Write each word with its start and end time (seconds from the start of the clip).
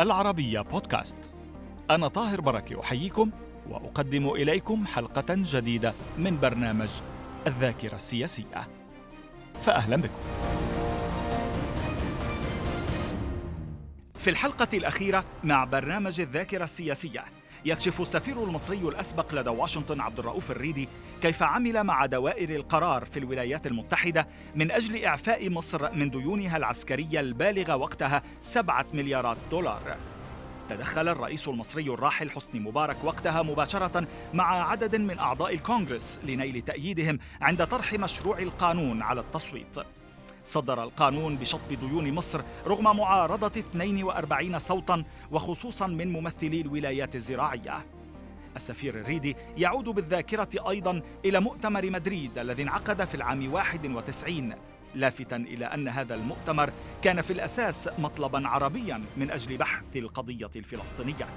العربية 0.00 0.60
بودكاست. 0.60 1.30
أنا 1.90 2.08
طاهر 2.08 2.40
بركة 2.40 2.80
أحييكم 2.80 3.30
وأقدم 3.70 4.28
إليكم 4.28 4.86
حلقة 4.86 5.24
جديدة 5.28 5.94
من 6.18 6.40
برنامج 6.40 6.88
الذاكرة 7.46 7.96
السياسية. 7.96 8.68
فأهلا 9.62 9.96
بكم. 9.96 10.20
في 14.18 14.30
الحلقة 14.30 14.68
الأخيرة 14.74 15.24
مع 15.44 15.64
برنامج 15.64 16.20
الذاكرة 16.20 16.64
السياسية 16.64 17.24
يكشف 17.64 18.00
السفير 18.00 18.44
المصري 18.44 18.78
الأسبق 18.78 19.34
لدى 19.34 19.50
واشنطن 19.50 20.00
عبد 20.00 20.18
الرؤوف 20.18 20.50
الريدي 20.50 20.88
كيف 21.22 21.42
عمل 21.42 21.84
مع 21.84 22.06
دوائر 22.06 22.56
القرار 22.56 23.04
في 23.04 23.18
الولايات 23.18 23.66
المتحدة 23.66 24.28
من 24.54 24.70
أجل 24.70 25.04
إعفاء 25.04 25.50
مصر 25.50 25.92
من 25.92 26.10
ديونها 26.10 26.56
العسكرية 26.56 27.20
البالغة 27.20 27.76
وقتها 27.76 28.22
سبعة 28.40 28.86
مليارات 28.94 29.36
دولار. 29.50 29.96
تدخل 30.68 31.08
الرئيس 31.08 31.48
المصري 31.48 31.90
الراحل 31.90 32.30
حسني 32.30 32.60
مبارك 32.60 33.04
وقتها 33.04 33.42
مباشرة 33.42 34.06
مع 34.34 34.70
عدد 34.70 34.96
من 34.96 35.18
أعضاء 35.18 35.54
الكونغرس 35.54 36.20
لنيل 36.24 36.60
تأييدهم 36.60 37.18
عند 37.40 37.66
طرح 37.66 37.92
مشروع 37.92 38.38
القانون 38.38 39.02
على 39.02 39.20
التصويت. 39.20 39.76
صدر 40.44 40.82
القانون 40.82 41.36
بشطب 41.36 41.72
ديون 41.80 42.12
مصر 42.12 42.40
رغم 42.66 42.96
معارضة 42.96 43.60
42 43.60 44.58
صوتا 44.58 45.04
وخصوصا 45.30 45.86
من 45.86 46.12
ممثلي 46.12 46.60
الولايات 46.60 47.14
الزراعية. 47.14 47.86
السفير 48.56 48.94
الريدي 49.00 49.36
يعود 49.56 49.84
بالذاكرة 49.84 50.70
أيضا 50.70 51.02
إلى 51.24 51.40
مؤتمر 51.40 51.90
مدريد 51.90 52.38
الذي 52.38 52.62
انعقد 52.62 53.04
في 53.04 53.14
العام 53.14 53.52
91 53.52 54.54
لافتا 54.94 55.36
إلى 55.36 55.64
أن 55.64 55.88
هذا 55.88 56.14
المؤتمر 56.14 56.72
كان 57.02 57.22
في 57.22 57.32
الأساس 57.32 57.88
مطلبا 57.98 58.48
عربيا 58.48 59.02
من 59.16 59.30
أجل 59.30 59.56
بحث 59.56 59.96
القضية 59.96 60.50
الفلسطينية. 60.56 61.28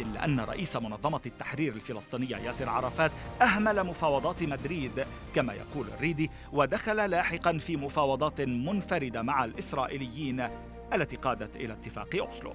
إلا 0.00 0.24
أن 0.24 0.40
رئيس 0.40 0.76
منظمة 0.76 1.20
التحرير 1.26 1.72
الفلسطينية 1.72 2.36
ياسر 2.36 2.68
عرفات 2.68 3.10
أهمل 3.42 3.84
مفاوضات 3.84 4.42
مدريد 4.42 5.06
كما 5.34 5.52
يقول 5.52 5.86
الريدي 5.88 6.30
ودخل 6.52 7.10
لاحقا 7.10 7.58
في 7.58 7.76
مفاوضات 7.76 8.40
منفردة 8.40 9.22
مع 9.22 9.44
الإسرائيليين 9.44 10.48
التي 10.94 11.16
قادت 11.16 11.56
إلى 11.56 11.72
اتفاق 11.72 12.16
أوسلو. 12.20 12.54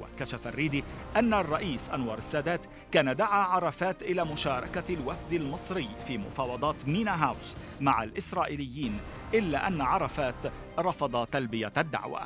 وكشف 0.00 0.46
الريدي 0.46 0.84
أن 1.16 1.34
الرئيس 1.34 1.90
أنور 1.90 2.18
السادات 2.18 2.60
كان 2.92 3.16
دعا 3.16 3.42
عرفات 3.42 4.02
إلى 4.02 4.24
مشاركة 4.24 4.94
الوفد 4.94 5.32
المصري 5.32 5.88
في 6.06 6.18
مفاوضات 6.18 6.88
مينا 6.88 7.24
هاوس 7.24 7.56
مع 7.80 8.02
الإسرائيليين 8.02 9.00
إلا 9.34 9.68
أن 9.68 9.80
عرفات 9.80 10.52
رفض 10.78 11.26
تلبية 11.26 11.72
الدعوة. 11.78 12.22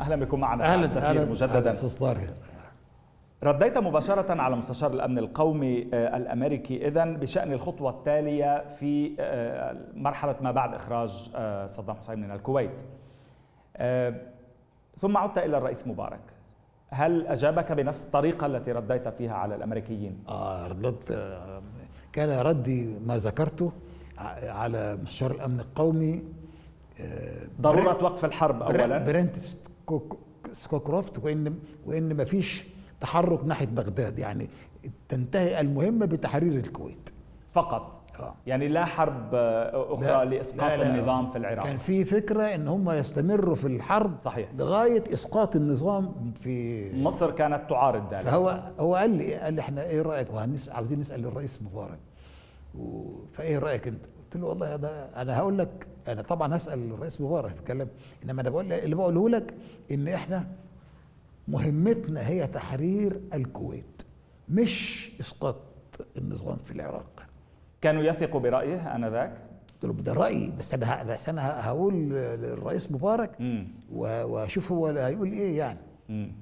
أهلا 0.00 0.16
بكم 0.16 0.40
معنا 0.40 0.64
أهلا 0.64 0.88
سفير 0.88 1.02
أهلا. 1.02 1.24
مجددا. 1.24 1.74
طارق. 2.00 2.34
رديت 3.42 3.78
مباشرة 3.78 4.42
على 4.42 4.56
مستشار 4.56 4.92
الأمن 4.92 5.18
القومي 5.18 5.88
آه، 5.94 6.16
الأمريكي. 6.16 6.88
إذا 6.88 7.04
بشأن 7.04 7.52
الخطوة 7.52 7.90
التالية 7.90 8.64
في 8.68 9.16
آه، 9.20 9.76
مرحلة 9.94 10.36
ما 10.40 10.50
بعد 10.52 10.74
إخراج 10.74 11.30
آه، 11.34 11.66
صدام 11.66 11.96
حسين 11.96 12.18
من 12.18 12.30
الكويت. 12.30 12.80
ثم 15.00 15.16
عدت 15.16 15.38
إلى 15.38 15.58
الرئيس 15.58 15.86
مبارك. 15.86 16.20
هل 16.90 17.26
أجابك 17.26 17.72
بنفس 17.72 18.04
الطريقة 18.04 18.46
التي 18.46 18.72
رديت 18.72 19.08
فيها 19.08 19.34
على 19.34 19.54
الأمريكيين؟ 19.54 20.24
آه 20.28 20.66
رددت 20.66 21.38
كان 22.12 22.30
ردي 22.46 22.98
ما 23.06 23.16
ذكرته 23.18 23.72
على 24.42 24.98
مستشار 25.02 25.30
الأمن 25.30 25.60
القومي 25.60 26.22
ضرورة 27.60 28.04
وقف 28.04 28.24
الحرب 28.24 28.62
أولا. 28.62 28.98
برنت 28.98 29.36
سكوكروفت 30.52 31.24
وإن 31.24 31.54
وإن 31.86 32.16
ما 32.16 32.24
فيش 32.24 32.64
تحرك 33.00 33.44
ناحية 33.44 33.66
بغداد. 33.66 34.18
يعني 34.18 34.48
تنتهي 35.08 35.60
المهمه 35.60 36.06
بتحرير 36.06 36.52
الكويت. 36.52 37.10
فقط. 37.52 38.00
آه. 38.20 38.34
يعني 38.46 38.68
لا 38.68 38.84
حرب 38.84 39.34
أخرى 39.34 40.06
لا 40.06 40.24
لإسقاط 40.24 40.62
لا 40.62 40.76
لا 40.76 40.94
النظام 40.94 41.30
في 41.30 41.38
العراق. 41.38 41.64
كان 41.64 41.78
في 41.78 42.04
فكرة 42.04 42.42
إن 42.42 42.68
هم 42.68 42.90
يستمروا 42.90 43.54
في 43.54 43.66
الحرب 43.66 44.18
صحيح. 44.18 44.48
لغاية 44.58 45.04
إسقاط 45.12 45.56
النظام 45.56 46.32
في 46.40 47.02
مصر 47.02 47.30
كانت 47.30 47.70
تعارض 47.70 48.14
ذلك. 48.14 48.24
فهو 48.24 48.62
هو 48.80 48.94
قال 48.94 49.10
لي 49.10 49.34
قال 49.34 49.54
لي 49.54 49.60
إحنا 49.60 49.82
إيه 49.82 50.02
رأيك؟ 50.02 50.28
عاوزين 50.68 51.00
نسأل 51.00 51.26
الرئيس 51.26 51.58
مبارك. 51.62 51.98
فإيه 53.32 53.58
رأيك 53.58 53.88
أنت؟ 53.88 54.04
قلت 54.04 54.36
له 54.42 54.46
والله 54.46 54.74
أنا 54.74 55.22
أنا 55.22 55.38
هقول 55.38 55.58
لك 55.58 55.86
أنا 56.08 56.22
طبعا 56.22 56.56
هسأل 56.56 56.90
الرئيس 56.92 57.20
مبارك 57.20 57.52
في 57.54 57.60
الكلام 57.60 57.88
إنما 58.24 58.42
أنا 58.42 58.50
بقول 58.50 58.72
اللي 58.72 58.96
بقوله 58.96 59.28
لك 59.28 59.54
إن 59.90 60.08
إحنا 60.08 60.46
مهمتنا 61.48 62.28
هي 62.28 62.46
تحرير 62.46 63.20
الكويت 63.34 64.02
مش 64.48 65.10
إسقاط 65.20 65.56
النظام 66.18 66.56
في 66.64 66.70
العراق. 66.72 67.22
كانوا 67.80 68.02
يثقوا 68.02 68.40
برأيه 68.40 68.96
آنذاك؟ 68.96 69.38
قلت 69.82 69.84
له 69.96 70.02
ده 70.02 70.12
رأيي 70.12 70.52
بس 70.58 70.74
أنا 70.74 71.02
بس 71.02 71.28
أنا 71.28 71.66
هقول 71.68 71.94
للرئيس 71.94 72.92
مبارك 72.92 73.30
وأشوف 73.92 74.72
هو 74.72 74.86
هيقول 74.86 75.32
إيه 75.32 75.58
يعني. 75.58 75.78
مم. 76.08 76.32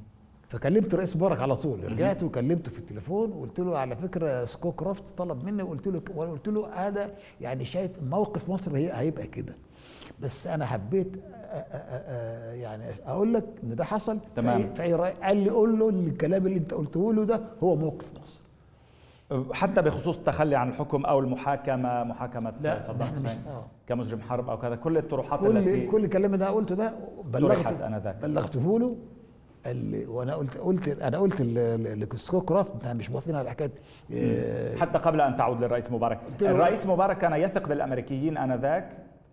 فكلمت 0.53 0.95
الرئيس 0.95 1.17
مبارك 1.17 1.41
على 1.41 1.57
طول 1.57 1.93
رجعت 1.93 2.23
وكلمته 2.23 2.71
في 2.71 2.79
التليفون 2.79 3.33
وقلت 3.33 3.61
له 3.61 3.79
على 3.79 3.97
فكرة 3.97 4.45
سكوكرافت 4.45 5.19
طلب 5.19 5.45
مني 5.45 5.63
وقلت 5.63 5.87
له 5.87 6.03
وقلت 6.17 6.49
له 6.49 6.89
أنا 6.89 7.11
يعني 7.41 7.65
شايف 7.65 7.91
موقف 8.11 8.49
مصر 8.49 8.77
هي 8.77 8.93
هيبقى 8.93 9.27
كده. 9.27 9.55
بس 10.21 10.47
أنا 10.47 10.67
حبيت 10.67 11.17
يعني 12.53 12.85
أقول 13.07 13.35
لك 13.35 13.45
إن 13.65 13.77
ده 13.77 13.85
حصل. 13.85 14.19
تمام. 14.37 14.75
في 14.75 14.95
راي 14.95 15.13
قال 15.13 15.37
لي 15.37 15.51
قول 15.51 15.79
له 15.79 15.89
الكلام 15.89 16.47
اللي 16.47 16.59
أنت 16.59 16.75
قلته 16.75 17.13
له 17.15 17.25
ده 17.25 17.41
هو 17.63 17.77
موقف 17.77 18.13
مصر. 18.23 18.41
حتى 19.53 19.83
بخصوص 19.83 20.17
التخلي 20.17 20.57
عن 20.57 20.69
الحكم 20.69 21.05
أو 21.05 21.19
المحاكمة 21.21 22.05
محاكمة 22.05 22.53
صدام 22.81 23.07
حسين 23.09 23.43
آه. 23.49 23.65
كمجرم 23.87 24.21
حرب 24.21 24.51
أو 24.51 24.59
كذا 24.59 24.77
كل 24.77 24.97
الطروحات 24.99 25.41
كل 25.41 25.57
التي 25.57 25.87
كل 25.87 26.05
الكلام 26.05 26.35
أنا 26.35 26.49
قلته 26.51 26.75
ده 26.75 26.93
بلغته 27.25 27.87
أنا 27.87 28.17
بلغته 28.23 28.79
له. 28.79 28.97
اللي 29.67 30.07
وأنا 30.07 30.35
قلت 30.35 30.57
قلت 30.59 30.89
أنا 30.89 31.19
قلت 31.19 31.41
لسكوكرافت 32.13 32.87
مش 32.87 33.11
موافقين 33.11 33.37
على 33.37 33.51
حكايه 33.51 33.71
آه، 34.15 34.77
حتى 34.77 34.99
قبل 34.99 35.21
أن 35.21 35.37
تعود 35.37 35.61
للرئيس 35.65 35.91
مبارك. 35.91 36.21
الرئيس 36.43 36.87
مبارك 36.87 37.19
كان 37.19 37.33
يثق 37.33 37.69
بالأمريكيين 37.69 38.37
آنذاك 38.37 38.91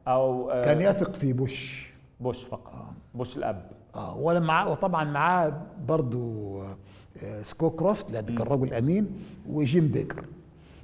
أو 0.08 0.52
آه، 0.52 0.62
كان 0.62 0.82
يثق 0.82 1.16
في 1.16 1.34
بوش. 1.34 1.90
بوش 2.20 2.44
فقط. 2.46 2.74
آه. 2.74 2.88
بوش 3.18 3.38
الأب. 3.38 3.72
آه 3.96 4.18
ولا 4.18 4.40
معاه 4.40 4.72
وطبعا 4.72 5.04
معاه 5.04 5.62
برضو 5.88 6.62
آه، 6.62 7.42
سكوكروفت 7.44 8.12
لأن 8.12 8.26
كان 8.26 8.48
رجل 8.48 8.74
أمين 8.74 9.22
وجيم 9.50 9.88
بيكر. 9.88 10.26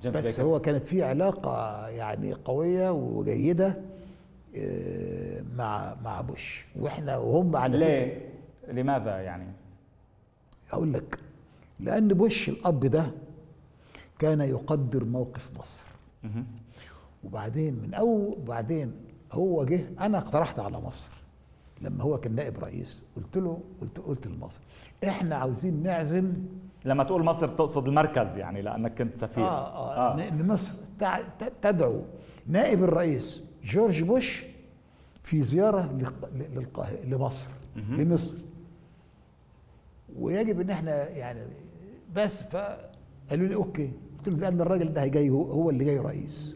جيم 0.04 0.12
بس 0.12 0.26
بيكر. 0.26 0.44
هو 0.44 0.60
كانت 0.60 0.88
في 0.88 1.04
علاقة 1.04 1.88
يعني 1.88 2.34
قوية 2.34 2.90
وجيدة 2.92 3.78
مع 5.58 5.96
مع 6.04 6.22
بوش. 6.22 6.66
وإحنا 6.80 7.18
وهم 7.18 7.56
على 7.56 7.78
ليه؟ 7.78 8.22
لماذا 8.72 9.20
يعني؟ 9.22 9.48
أقول 10.74 10.94
لك 10.94 11.20
لأن 11.80 12.08
بوش 12.08 12.50
الأب 12.50 12.80
ده 12.86 13.06
كان 14.20 14.42
يقدر 14.42 15.06
موقف 15.06 15.52
مصر. 15.60 15.86
وبعدين 17.24 17.74
من 17.74 17.94
اول 17.94 18.38
وبعدين 18.38 18.92
هو 19.32 19.66
جه 19.66 19.86
أنا 20.00 20.18
اقترحت 20.18 20.60
على 20.60 20.80
مصر. 20.80 21.10
لما 21.82 22.04
هو 22.04 22.18
كان 22.18 22.36
نائب 22.36 22.60
رئيس 22.60 23.04
قلت 23.16 23.38
له 23.38 23.60
قلت 23.82 24.00
قلت 24.00 24.28
لمصر 24.28 24.60
إحنا 25.08 25.36
عاوزين 25.36 25.84
نعزم 25.84 26.34
لما 26.86 27.04
تقول 27.04 27.24
مصر 27.24 27.48
تقصد 27.48 27.88
المركز 27.88 28.38
يعني 28.38 28.62
لأنك 28.62 28.98
كنت 29.02 29.18
سفير. 29.18 29.44
آه 29.44 29.94
آه, 29.96 30.22
آه. 30.22 30.32
مصر. 30.34 30.72
تدعو 31.62 32.02
نائب 32.48 32.84
الرئيس 32.84 33.44
جورج 33.64 34.04
بوش 34.04 34.44
في 35.24 35.44
زيارة 35.44 36.14
للقاهرة 36.34 37.06
لمصر 37.06 37.48
لمصر. 37.76 38.34
ويجب 40.20 40.62
إن 40.62 40.70
إحنا 40.70 41.10
يعني 41.10 41.40
بس 42.16 42.44
فقالوا 42.44 43.48
لي 43.48 43.56
okay. 43.56 43.92
قلت 44.18 44.28
لهم 44.28 44.40
لأن 44.40 44.62
الراجل 44.62 44.94
ده 44.94 45.08
جاي 45.08 45.30
هو 45.30 45.70
اللي 45.70 45.86
جاي 45.86 46.00
رئيس. 46.00 46.56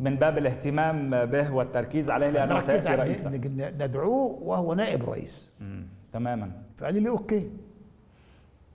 من 0.00 0.16
باب 0.20 0.38
الاهتمام 0.38 1.24
به 1.26 1.54
والتركيز 1.54 2.10
عليه 2.10 2.28
لأنه 2.28 2.60
سيأتي 2.60 2.94
رئيسا. 2.94 3.30
ندعوه 3.58 4.38
وهو 4.42 4.74
نائب 4.74 5.10
رئيس. 5.10 5.52
تماما. 6.12 6.50
فقال 6.78 7.02
لي 7.02 7.08
okay. 7.08 7.50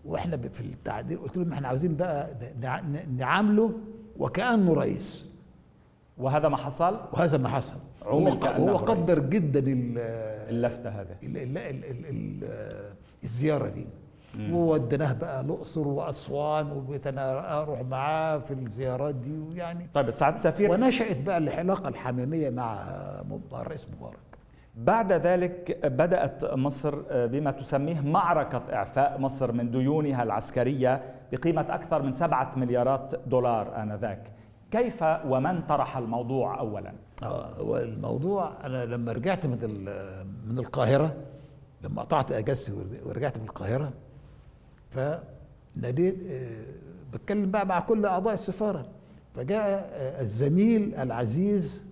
وإحنا 0.06 0.38
في 0.38 0.62
التعديل 0.62 1.18
قلت 1.18 1.38
لهم 1.38 1.54
إحنا 1.54 1.68
عاوزين 1.68 1.96
بقى 1.96 2.30
نعامله 3.18 3.72
وكأنه 4.18 4.74
رئيس. 4.74 5.26
وهذا 6.18 6.50
ما 6.50 6.58
حصل؟ 6.58 7.00
وهذا 7.14 7.38
ما 7.38 7.50
حصل. 7.50 7.78
هو, 8.04 8.28
هو 8.44 8.78
قدر 8.78 9.20
جدا 9.20 9.64
اللفتة 10.50 10.90
هذه. 10.90 11.16
الزيارة 13.24 13.68
دي. 13.68 13.88
ووديناه 14.52 15.14
بقى 15.14 15.42
الأقصر 15.42 15.88
وأسوان 15.88 16.72
وبقيت 16.72 17.08
أنا 17.08 17.62
أروح 17.62 17.82
معاه 17.82 18.38
في 18.38 18.54
الزيارات 18.54 19.16
دي 19.16 19.38
ويعني 19.40 19.88
طيب 19.94 20.10
سعاده 20.10 20.36
السفير 20.38 20.72
ونشأت 20.72 21.18
بقى 21.22 21.38
العلاقه 21.38 21.88
الحميمية 21.88 22.50
مع 22.50 22.74
الرئيس 23.54 23.88
مبارك. 23.98 24.18
بعد 24.76 25.12
ذلك 25.14 25.80
بدأت 25.86 26.46
مصر 26.54 26.96
بما 27.28 27.52
تسميه 27.52 28.00
معركة 28.02 28.62
إعفاء 28.74 29.20
مصر 29.20 29.52
من 29.52 29.72
ديونها 29.72 30.24
العسكرية 30.24 31.02
بقيمة 31.32 31.66
أكثر 31.70 32.02
من 32.02 32.14
سبعة 32.14 32.52
مليارات 32.56 33.16
دولار 33.28 33.82
آنذاك. 33.82 34.32
كيف 34.72 35.04
ومن 35.26 35.62
طرح 35.62 35.98
الموضوع 35.98 36.60
أولا؟ 36.60 36.94
آه، 37.24 37.62
والموضوع 37.62 38.52
أنا 38.64 38.86
لما 38.86 39.12
رجعت 39.12 39.46
من 39.46 39.58
من 40.48 40.60
القاهرة 40.60 41.16
لما 41.84 42.02
قطعت 42.02 42.32
أجازتي 42.32 42.74
ورجعت 43.06 43.38
من 43.38 43.44
القاهرة 43.44 43.94
فناديت 44.90 46.16
آه، 46.32 46.66
بتكلم 47.14 47.52
بقى 47.52 47.66
مع 47.68 47.80
كل 47.80 48.06
أعضاء 48.06 48.34
السفارة. 48.34 48.90
فجاء 49.36 49.90
آه، 49.94 50.22
الزميل 50.22 50.96
العزيز 50.96 51.84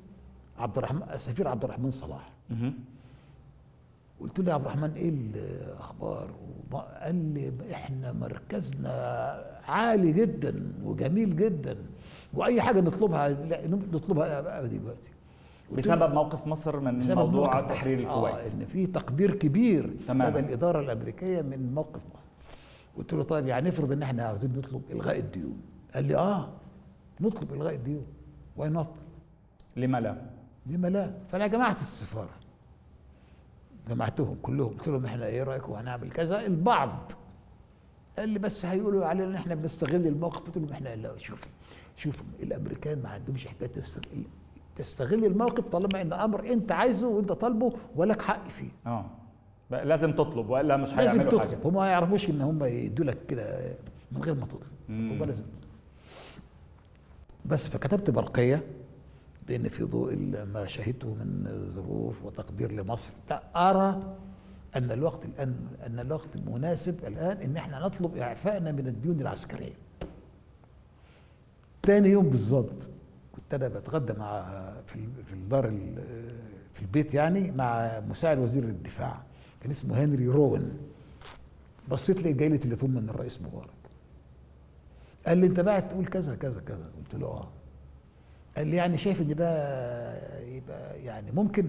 عبد 0.57 0.77
الرحمن 0.77 1.01
السفير 1.13 1.47
عبد 1.47 1.63
الرحمن 1.63 1.91
صلاح. 1.91 2.31
قلت 4.21 4.39
له 4.39 4.49
يا 4.49 4.53
عبد 4.53 4.65
الرحمن 4.65 4.93
إيه 4.93 5.09
الأخبار؟ 5.09 6.29
قال 6.71 7.15
لي 7.33 7.51
إحنا 7.71 8.11
مركزنا 8.11 8.91
عالي 9.67 10.11
جدا 10.11 10.73
وجميل 10.83 11.35
جدا 11.35 11.77
وأي 12.33 12.61
حاجة 12.61 12.79
نطلبها 12.81 13.29
نطلبها 13.67 14.61
دلوقتي. 14.65 15.11
بسبب 15.77 16.13
موقف 16.13 16.47
مصر 16.47 16.79
من 16.79 16.99
بسبب 16.99 17.17
موضوع 17.17 17.61
تحرير 17.61 17.99
الكويت. 17.99 18.35
آه 18.35 18.53
إن 18.53 18.65
في 18.65 18.87
تقدير 18.87 19.35
كبير. 19.35 19.93
لدى 20.09 20.39
الإدارة 20.39 20.79
الأمريكية 20.79 21.41
من 21.41 21.73
موقف 21.73 22.01
مصر. 22.13 22.19
قلت 22.97 23.13
له 23.13 23.23
طيب 23.23 23.47
يعني 23.47 23.69
نفرض 23.69 23.91
إن 23.91 24.03
إحنا 24.03 24.23
عاوزين 24.23 24.53
نطلب 24.57 24.81
إلغاء 24.91 25.19
الديون. 25.19 25.61
قال 25.93 26.05
لي 26.05 26.15
آه 26.15 26.49
نطلب 27.21 27.53
إلغاء 27.53 27.75
الديون. 27.75 28.05
why 28.57 28.69
not 28.69 28.95
لما 29.75 29.99
لا؟ 29.99 30.21
لما 30.65 30.87
لا. 30.87 31.13
فأنا 31.31 31.47
جمعت 31.47 31.81
السفارة. 31.81 32.29
جمعتهم 33.89 34.37
كلهم. 34.41 34.69
قلت 34.69 34.87
لهم 34.87 35.05
إحنا 35.05 35.25
إيه 35.25 35.43
رأيكم؟ 35.43 35.73
هنعمل 35.73 36.11
كذا؟ 36.11 36.45
البعض. 36.45 37.11
قال 38.17 38.29
لي 38.29 38.39
بس 38.39 38.65
هيقولوا 38.65 39.05
علينا 39.05 39.27
إن 39.27 39.35
إحنا 39.35 39.55
بنستغل 39.55 40.07
الموقف. 40.07 40.39
قلت 40.39 40.57
لهم 40.57 40.69
إحنا 40.69 40.95
لا 40.95 41.17
شوف 41.17 41.41
شوف 41.97 42.23
الأمريكان 42.39 43.01
ما 43.01 43.09
عندهمش 43.09 43.47
حكايه 43.47 43.71
تستغل 44.79 45.09
تستغل 45.09 45.25
الموقف 45.25 45.67
طالما 45.67 46.01
إن 46.01 46.13
أمر 46.13 46.53
أنت 46.53 46.71
عايزه 46.71 47.07
وأنت 47.07 47.31
طالبه 47.31 47.73
ولك 47.95 48.21
حق 48.21 48.47
فيه. 48.47 48.69
آه. 48.87 49.05
لازم 49.71 50.11
تطلب 50.11 50.49
وإلا 50.49 50.77
مش 50.77 50.93
هيعملوا 50.93 51.39
حاجة. 51.39 51.57
هم 51.65 51.73
ما 51.73 51.87
يعرفوش 51.87 52.29
إن 52.29 52.41
هم 52.41 52.63
يدوا 52.63 53.05
لك 53.05 53.25
كده 53.25 53.75
من 54.11 54.23
غير 54.23 54.35
ما 54.35 54.45
تطلب. 54.45 54.61
هم 54.89 55.23
لازم. 55.23 55.43
بس 57.45 57.67
فكتبت 57.67 58.09
برقيه 58.09 58.63
بأن 59.47 59.69
في 59.69 59.83
ضوء 59.83 60.15
ما 60.53 60.65
شهدته 60.67 61.07
من 61.07 61.47
ظروف 61.69 62.25
وتقدير 62.25 62.71
لمصر. 62.71 63.11
أرى 63.55 64.15
أن 64.75 64.91
الوقت 64.91 65.25
الآن 65.25 65.55
أن 65.85 65.99
الوقت 65.99 66.35
المناسب 66.35 66.99
الآن 67.07 67.37
أن 67.37 67.57
إحنا 67.57 67.79
نطلب 67.79 68.17
إعفائنا 68.17 68.71
من 68.71 68.87
الديون 68.87 69.21
العسكرية. 69.21 69.73
ثاني 71.83 72.09
يوم 72.09 72.29
بالظبط 72.29 72.89
أنا 73.53 73.67
بتغدى 73.67 74.13
مع 74.13 74.43
في 74.87 75.07
في 75.25 75.33
الدار 75.33 75.71
في 76.73 76.81
البيت 76.81 77.13
يعني 77.13 77.51
مع 77.51 77.99
مساعد 77.99 78.39
وزير 78.39 78.63
الدفاع 78.63 79.21
كان 79.61 79.71
اسمه 79.71 80.03
هنري 80.03 80.27
روين. 80.27 80.71
بصيت 81.91 82.21
لقيت 82.21 82.35
جاي 82.35 82.49
لي 82.49 82.57
تليفون 82.57 82.89
من 82.89 83.09
الرئيس 83.09 83.41
مبارك. 83.41 83.69
قال 85.27 85.37
لي 85.37 85.47
انت 85.47 85.59
بعت؟ 85.59 85.91
تقول 85.91 86.05
كذا 86.05 86.35
كذا 86.35 86.61
كذا. 86.61 86.89
قلت 86.97 87.21
له 87.21 87.27
آه. 87.27 87.47
قال 88.57 88.67
لي 88.67 88.75
يعني 88.75 88.97
شايف 88.97 89.21
إن 89.21 89.35
ده 89.35 90.41
يبقى 90.43 91.03
يعني 91.03 91.31
ممكن 91.31 91.65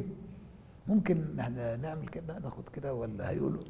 ممكن 0.88 1.40
إحنا 1.40 1.76
نعمل 1.76 2.08
كده 2.08 2.38
ناخد 2.38 2.64
كده 2.74 2.94
ولا 2.94 3.30
هيقولوا؟ 3.30 3.62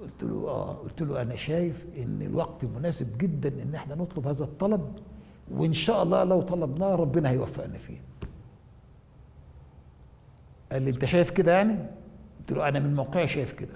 قلت 0.00 0.22
له 0.22 0.48
آه. 0.48 0.72
قلت 0.72 1.02
له 1.02 1.22
أنا 1.22 1.36
شايف 1.36 1.86
إن 1.98 2.22
الوقت 2.22 2.64
مناسب 2.64 3.18
جدا 3.18 3.62
إن 3.62 3.74
إحنا 3.74 3.94
نطلب 3.94 4.26
هذا 4.26 4.44
الطلب 4.44 4.98
وإن 5.50 5.72
شاء 5.72 6.02
الله 6.02 6.24
لو 6.24 6.42
طلبناه 6.42 6.94
ربنا 6.94 7.30
هيوفقنا 7.30 7.78
فيه. 7.78 8.00
قال 10.72 10.82
لي 10.82 10.90
أنت 10.90 11.04
شايف 11.04 11.30
كده 11.30 11.52
يعني؟ 11.52 11.76
قلت 12.38 12.52
له 12.52 12.68
أنا 12.68 12.80
من 12.80 12.94
موقعي 12.94 13.28
شايف 13.28 13.52
كده. 13.52 13.74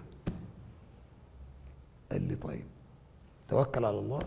قال 2.12 2.22
لي 2.28 2.36
طيب 2.36 2.64
توكل 3.48 3.84
على 3.84 3.98
الله 3.98 4.18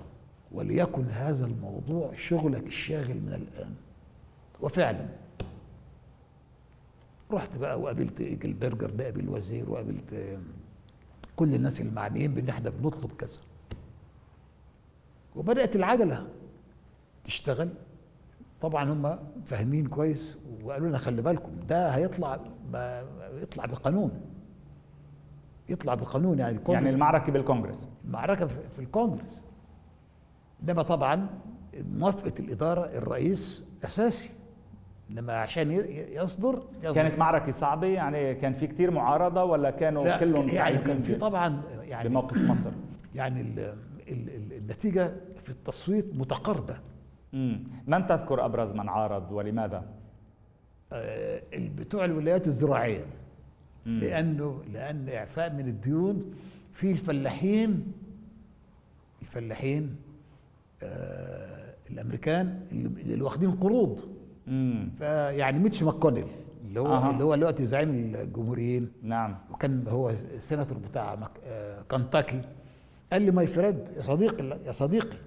وليكن 0.51 1.05
هذا 1.05 1.45
الموضوع 1.45 2.11
شغلك 2.15 2.63
الشاغل 2.67 3.15
من 3.15 3.33
الآن. 3.33 3.75
وفعلا. 4.61 5.05
رحت 7.31 7.57
بقى 7.57 7.79
وقابلت 7.79 8.21
جلبرجر 8.21 8.91
نائب 8.91 9.19
الوزير 9.19 9.69
وقابلت 9.69 10.38
كل 11.35 11.53
الناس 11.55 11.81
المعنيين 11.81 12.33
بإن 12.33 12.49
إحنا 12.49 12.69
بنطلب 12.69 13.11
كذا. 13.17 13.39
وبدأت 15.35 15.75
العجلة. 15.75 16.27
تشتغل. 17.27 17.69
طبعا 18.62 18.94
هم 18.94 19.19
فاهمين 19.45 19.88
كويس 19.88 20.38
وقالوا 20.63 20.88
لنا 20.89 20.97
خلي 20.97 21.21
بالكم 21.21 21.51
ده 21.69 21.89
هيطلع 21.89 22.39
يطلع 23.41 23.65
بقانون. 23.65 24.21
يطلع 25.69 25.94
بقانون 25.94 26.39
يعني 26.39 26.57
الكونجرس 26.57 26.83
يعني 26.83 26.95
المعركة 26.95 27.31
بالكونجرس 27.31 27.89
المعركة 28.06 28.45
في 28.47 28.79
الكونجرس 28.79 29.41
إنما 30.63 30.81
طبعا 30.81 31.27
موافقة 31.94 32.33
الإدارة 32.39 32.85
الرئيس 32.85 33.65
أساسي. 33.85 34.30
إنما 35.12 35.33
عشان 35.33 35.71
يصدر, 35.71 36.63
يصدر. 36.83 36.94
كانت 36.94 37.18
معركة 37.18 37.51
صعبة؟ 37.51 37.88
يعني 37.88 38.35
كان 38.35 38.53
في 38.53 38.68
كثير 38.68 38.91
معارضة 38.91 39.44
ولا 39.44 39.69
كانوا 39.69 40.18
كلهم 40.18 40.50
يعني 40.50 40.77
كان 40.77 41.03
في 41.03 41.15
طبعا 41.15 41.62
يعني 41.81 42.09
بموقف 42.09 42.38
مصر؟ 42.38 42.71
يعني 43.15 43.41
ال 43.41 43.59
ال 44.07 44.30
ال 44.35 44.53
النتيجة 44.53 45.13
في 45.44 45.50
التصويت 45.50 46.15
متقاربة. 46.15 46.77
من 47.88 48.07
تذكر 48.07 48.45
أبرز 48.45 48.71
من 48.71 48.89
عارض 48.89 49.31
ولماذا؟ 49.31 49.85
آه 50.94 51.41
بتوع 51.53 52.06
الولايات 52.06 52.47
الزراعية. 52.47 53.06
مم. 53.85 54.00
لأنه 54.00 54.62
لأن 54.74 55.09
إعفاء 55.09 55.53
من 55.53 55.68
الديون 55.68 56.33
في 56.73 56.92
الفلاحين 56.92 57.92
الفلاحين 59.21 59.95
آه 60.83 61.73
الأمريكان 61.90 62.61
اللي 62.71 63.21
واخدين 63.21 63.51
قروض. 63.51 63.99
فيعني 64.97 65.59
ميتش 65.59 65.83
ماكونيل 65.83 66.28
اللي 66.68 66.80
هو 66.80 66.87
أه. 66.87 67.09
اللي 67.11 67.23
هو 67.23 67.35
دلوقتي 67.35 67.66
زعيم 67.66 67.90
الجمهوريين. 67.90 68.92
نعم. 69.04 69.37
وكان 69.51 69.87
هو 69.87 70.09
السيناتور 70.09 70.78
بتاع 70.78 71.16
مك... 71.16 71.31
آه 71.45 71.81
كنتاكي. 71.81 72.42
قال 73.11 73.21
لي 73.21 73.31
my 73.31 73.47
friend 73.47 73.87
يا 73.97 74.01
صديقي 74.01 74.59
يا 74.66 74.71
صديقي 74.71 75.18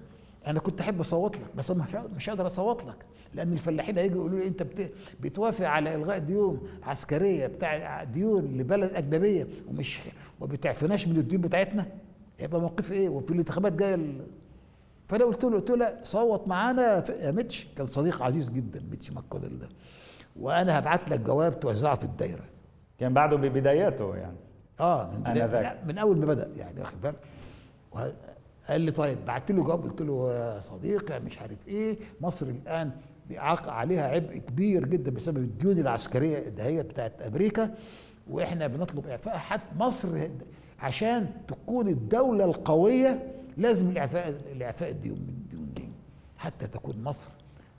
أنا 0.47 0.59
كنت 0.59 0.81
احب 0.81 0.99
اصوت 0.99 1.35
لك 1.35 1.55
بس 1.57 1.71
مش 2.15 2.29
قادر 2.29 2.47
اصوت 2.47 2.83
لك. 2.85 2.95
لأن 3.33 3.53
الفلاحين 3.53 3.97
هيجوا 3.97 4.15
يقولوا 4.17 4.39
لي 4.39 4.47
انت 4.47 4.63
بت... 4.63 4.91
بتوافق 5.19 5.67
على 5.67 5.95
إلغاء 5.95 6.17
ديون 6.19 6.67
عسكرية 6.83 7.47
بتاع 7.47 8.03
ديون 8.03 8.57
لبلد 8.57 8.93
أجنبية 8.93 9.47
ومش 9.67 9.99
ما 10.41 10.45
بتعفناش 10.47 11.07
من 11.07 11.17
الديون 11.17 11.41
بتاعتنا؟ 11.41 11.85
يبقى 12.39 12.61
موقف 12.61 12.91
إيه؟ 12.91 13.09
وفي 13.09 13.31
الانتخابات 13.31 13.73
جاية 13.73 13.97
فأنا 15.07 15.23
قلت 15.25 15.43
له 15.43 15.51
قلت 15.51 15.69
له 15.69 15.75
لا 15.75 15.99
صوت 16.03 16.47
معانا 16.47 17.11
يا 17.25 17.31
ميتش. 17.31 17.67
كان 17.77 17.85
صديق 17.87 18.21
عزيز 18.23 18.49
جدا 18.49 18.81
ميتش 18.91 19.11
ماكونيل 19.11 19.59
ده. 19.59 19.69
وأنا 20.39 20.79
هبعت 20.79 21.09
لك 21.09 21.19
جواب 21.19 21.59
توزعه 21.59 21.95
في 21.95 22.03
الدايرة. 22.03 22.43
كان 22.99 23.13
بعده 23.13 23.37
ببداياته 23.37 24.15
يعني. 24.15 24.37
آه 24.79 25.11
من, 25.11 25.23
بداية 25.23 25.79
من 25.87 25.97
أول 25.97 26.17
ما 26.17 26.25
بدأ 26.25 26.49
يعني 26.57 26.79
واخد 26.79 27.01
بالك؟ 27.01 27.15
قال 28.69 28.81
لي 28.81 28.91
طيب 28.91 29.25
بعت 29.25 29.51
له 29.51 29.63
جواب 29.63 29.83
قلت 29.83 30.01
له 30.01 30.33
يا 30.33 30.61
صديقي 30.61 31.19
مش 31.19 31.39
عارف 31.39 31.67
إيه. 31.67 31.97
مصر 32.21 32.45
الآن 32.45 32.91
عليها 33.71 34.07
عبء 34.07 34.37
كبير 34.37 34.85
جدا 34.85 35.11
بسبب 35.11 35.37
الديون 35.37 35.77
العسكرية 35.79 36.47
الدهية 36.47 36.81
بتاعت 36.81 37.21
أمريكا 37.21 37.75
وإحنا 38.29 38.67
بنطلب 38.67 39.07
إعفاء. 39.07 39.37
حتى 39.37 39.75
مصر 39.79 40.27
عشان 40.79 41.29
تكون 41.47 41.87
الدولة 41.87 42.45
القوية 42.45 43.33
لازم 43.57 43.89
الإعفاء 43.89 44.29
الإعفاء 44.51 44.89
الديون 44.91 45.17
من 45.19 45.29
الديون 45.29 45.69
دي 45.75 45.89
حتى 46.37 46.67
تكون 46.67 47.03
مصر 47.03 47.29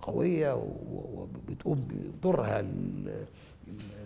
قوية 0.02 0.64
وبتقوم 0.92 1.88
بدورها 1.90 2.64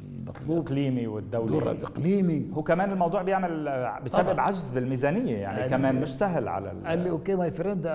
المطلوب 0.03 0.59
الاقليمي 0.59 1.07
والدولي. 1.07 1.51
دورها 1.53 1.73
الاقليمي 1.73 2.51
هو 2.55 2.63
كمان 2.63 2.93
الموضوع 2.93 3.23
بيعمل 3.23 3.65
بسبب 4.05 4.33
طبعا. 4.33 4.41
عجز 4.41 4.73
بالميزانية 4.73 5.37
يعني 5.37 5.69
كمان 5.69 6.01
مش 6.01 6.09
سهل 6.09 6.49
على 6.49 6.73
قال 6.87 6.99
لي 6.99 7.11
okay 7.11 7.35
my 7.35 7.51
friend 7.51 7.87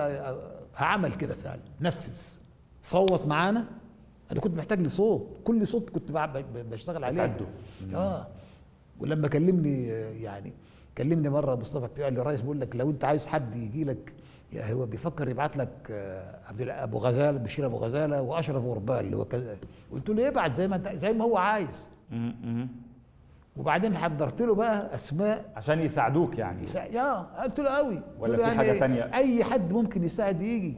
هعمل 0.76 1.14
كده 1.14 1.34
فعلا 1.34 1.60
نفذ 1.80 2.38
صوت 2.82 3.26
معانا. 3.26 3.64
أنا 4.32 4.40
كنت 4.40 4.56
محتاج 4.56 4.80
لصوت 4.80 5.36
كل 5.44 5.66
صوت 5.66 5.90
كنت 5.90 6.12
بشتغل 6.70 7.04
عليه. 7.04 7.36
آه. 7.94 8.26
ولما 9.00 9.28
كلمني 9.28 9.86
يعني 10.22 10.52
كلمني 10.98 11.28
مرة 11.28 11.54
مصطفى 11.54 12.02
قال 12.02 12.14
لي 12.14 12.22
رئيس 12.22 12.40
بيقول 12.40 12.60
لك 12.60 12.76
لو 12.76 12.90
أنت 12.90 13.04
عايز 13.04 13.26
حد 13.26 13.56
يجي 13.56 13.84
لك 13.84 14.12
يا 14.52 14.72
هو 14.72 14.86
بيفكر 14.86 15.28
يبعت 15.28 15.56
لك 15.56 15.68
آه، 15.90 16.38
عبد 16.48 16.68
أبو 16.68 16.98
غزاله 16.98 17.38
بشير 17.38 17.66
أبو 17.66 17.76
غزالة 17.76 18.22
وأشرف 18.22 18.64
غربال 18.64 19.00
اللي 19.00 19.16
هو 19.16 19.24
كذا. 19.24 19.56
قلت 19.92 20.08
له 20.10 20.22
يبعت 20.26 20.54
زي 20.56 20.68
ما 20.68 20.76
انت 20.76 20.88
زي 20.88 21.12
ما 21.12 21.24
هو 21.24 21.36
عايز. 21.36 21.88
وبعدين 23.56 23.96
حضرت 23.96 24.42
له 24.42 24.54
بقى 24.54 24.94
أسماء. 24.94 25.44
عشان 25.56 25.80
يساعدوك 25.80 26.38
يعني. 26.38 26.62
يسا... 26.64 26.84
يا 26.84 27.12
قلت 27.42 27.60
له 27.60 27.70
قوي. 27.70 28.00
ولا 28.18 28.36
في 28.36 28.42
يعني 28.42 28.78
تانية؟ 28.78 29.14
أي 29.14 29.44
حد 29.44 29.72
ممكن 29.72 30.04
يساعد 30.04 30.42
يجي. 30.42 30.74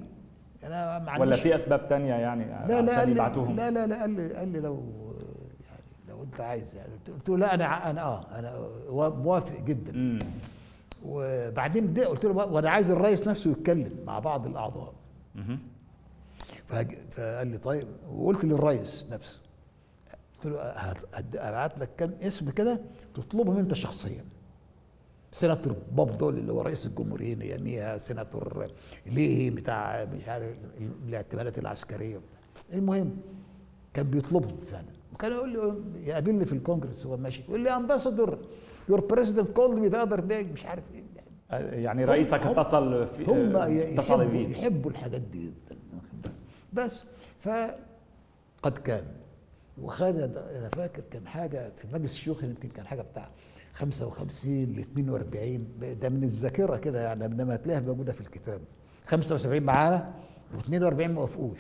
أنا 0.65 0.99
ما 0.99 1.21
ولا 1.21 1.37
في 1.37 1.55
أسباب 1.55 1.89
تانية 1.89 2.15
يعني 2.15 2.45
لا 2.69 2.83
لا 2.83 2.97
عشان 2.97 3.11
يبعتوهم؟ 3.11 3.57
لا 3.57 3.71
لا 3.71 3.87
لا 3.87 4.01
قال 4.01 4.11
لي 4.11 4.35
قال 4.35 4.49
لي 4.49 4.61
لو 4.61 4.75
يعني 5.69 5.83
لو 6.09 6.23
أنت 6.23 6.41
عايز 6.41 6.75
يعني. 6.75 6.89
قلت- 7.19 7.29
له 7.29 7.37
لا 7.37 7.55
أنا 7.55 7.91
أنا 7.91 8.03
آه 8.03 8.25
أنا 8.39 8.69
موافق 9.09 9.61
جدا. 9.61 10.19
وبعدين 11.05 11.93
ده 11.95 12.07
قلت 12.07 12.25
له 12.25 12.33
وأنا 12.33 12.71
عايز 12.71 12.91
الرئيس 12.91 13.29
نفسه 13.29 13.51
يتكلم 13.51 14.05
مع 14.07 14.19
بعض 14.19 14.47
الأعضاء. 14.47 14.95
فقال 16.67 17.47
لي 17.47 17.59
طيب 17.59 17.89
وقلت 18.15 18.45
للرئيس 18.45 19.07
نفسه 19.11 19.41
قلت 20.35 20.47
له 20.47 20.61
ابعت 21.35 21.79
لك 21.79 21.91
كم 21.97 22.11
اسم 22.23 22.51
كده 22.51 22.81
تطلبهم 23.15 23.59
أنت 23.59 23.75
شخصيا. 23.75 24.25
سيناتور 25.33 25.77
بوب 25.93 26.13
دول 26.13 26.39
اللي 26.39 26.53
هو 26.53 26.63
رئيس 26.63 26.87
الجمهوريه 26.87 27.43
اياميها 27.43 27.99
سيناتور 27.99 28.69
ليه 29.07 29.51
بتاع 29.51 30.05
مش 30.05 30.29
عارف 30.29 30.57
الاعتمادات 31.09 31.59
العسكرية. 31.59 32.21
المهم 32.73 33.17
كان 33.95 34.11
بيطلبهم 34.11 34.57
فعلا. 34.71 34.87
وكان 35.15 35.33
يقول 35.33 35.53
لي 35.53 36.09
يقابلني 36.09 36.45
في 36.45 36.53
الكونجرس 36.53 37.07
وهو 37.07 37.17
ماشي 37.17 37.43
يقول 37.49 37.61
لي 37.61 37.71
ambassador 37.71 38.39
your 38.89 39.01
president 39.01 39.51
called 39.51 39.79
me 39.79 39.89
the 39.89 40.03
other 40.03 40.21
day 40.21 40.45
مش 40.45 40.67
عارف 40.67 40.85
إيه. 40.95 41.05
يعني 41.85 42.05
رئيسك 42.05 42.47
اتصل 42.47 43.07
في 43.07 43.25
هم 43.25 43.57
اتصل 43.57 44.21
يحبوا, 44.21 44.25
بيه 44.25 44.49
يحبوا 44.49 44.91
الحاجات 44.91 45.21
دي 45.21 45.39
جدا؟ 45.47 45.77
بس 46.73 47.05
فقد 47.41 48.79
كان. 48.85 49.05
وخان 49.83 50.17
أنا 50.59 50.69
فاكر 50.69 51.03
كان 51.11 51.27
حاجة 51.27 51.73
في 51.77 51.87
مجلس 51.95 52.13
الشيوخ 52.13 52.45
يمكن 52.45 52.69
كان 52.69 52.87
حاجة 52.87 53.03
بتاع 53.03 53.29
55 53.75 54.65
ل 54.65 54.79
42 54.79 55.67
ده 56.01 56.09
من 56.09 56.25
الذاكرة 56.25 56.77
كده 56.77 57.03
يعني 57.03 57.25
انما 57.25 57.55
هتلاقيها 57.55 57.81
موجودة 57.81 58.13
في 58.13 58.21
الكتاب. 58.21 58.61
75 59.07 59.63
معانا 59.63 60.15
و42 60.55 60.73
ما 61.03 61.21
وافقوش 61.21 61.59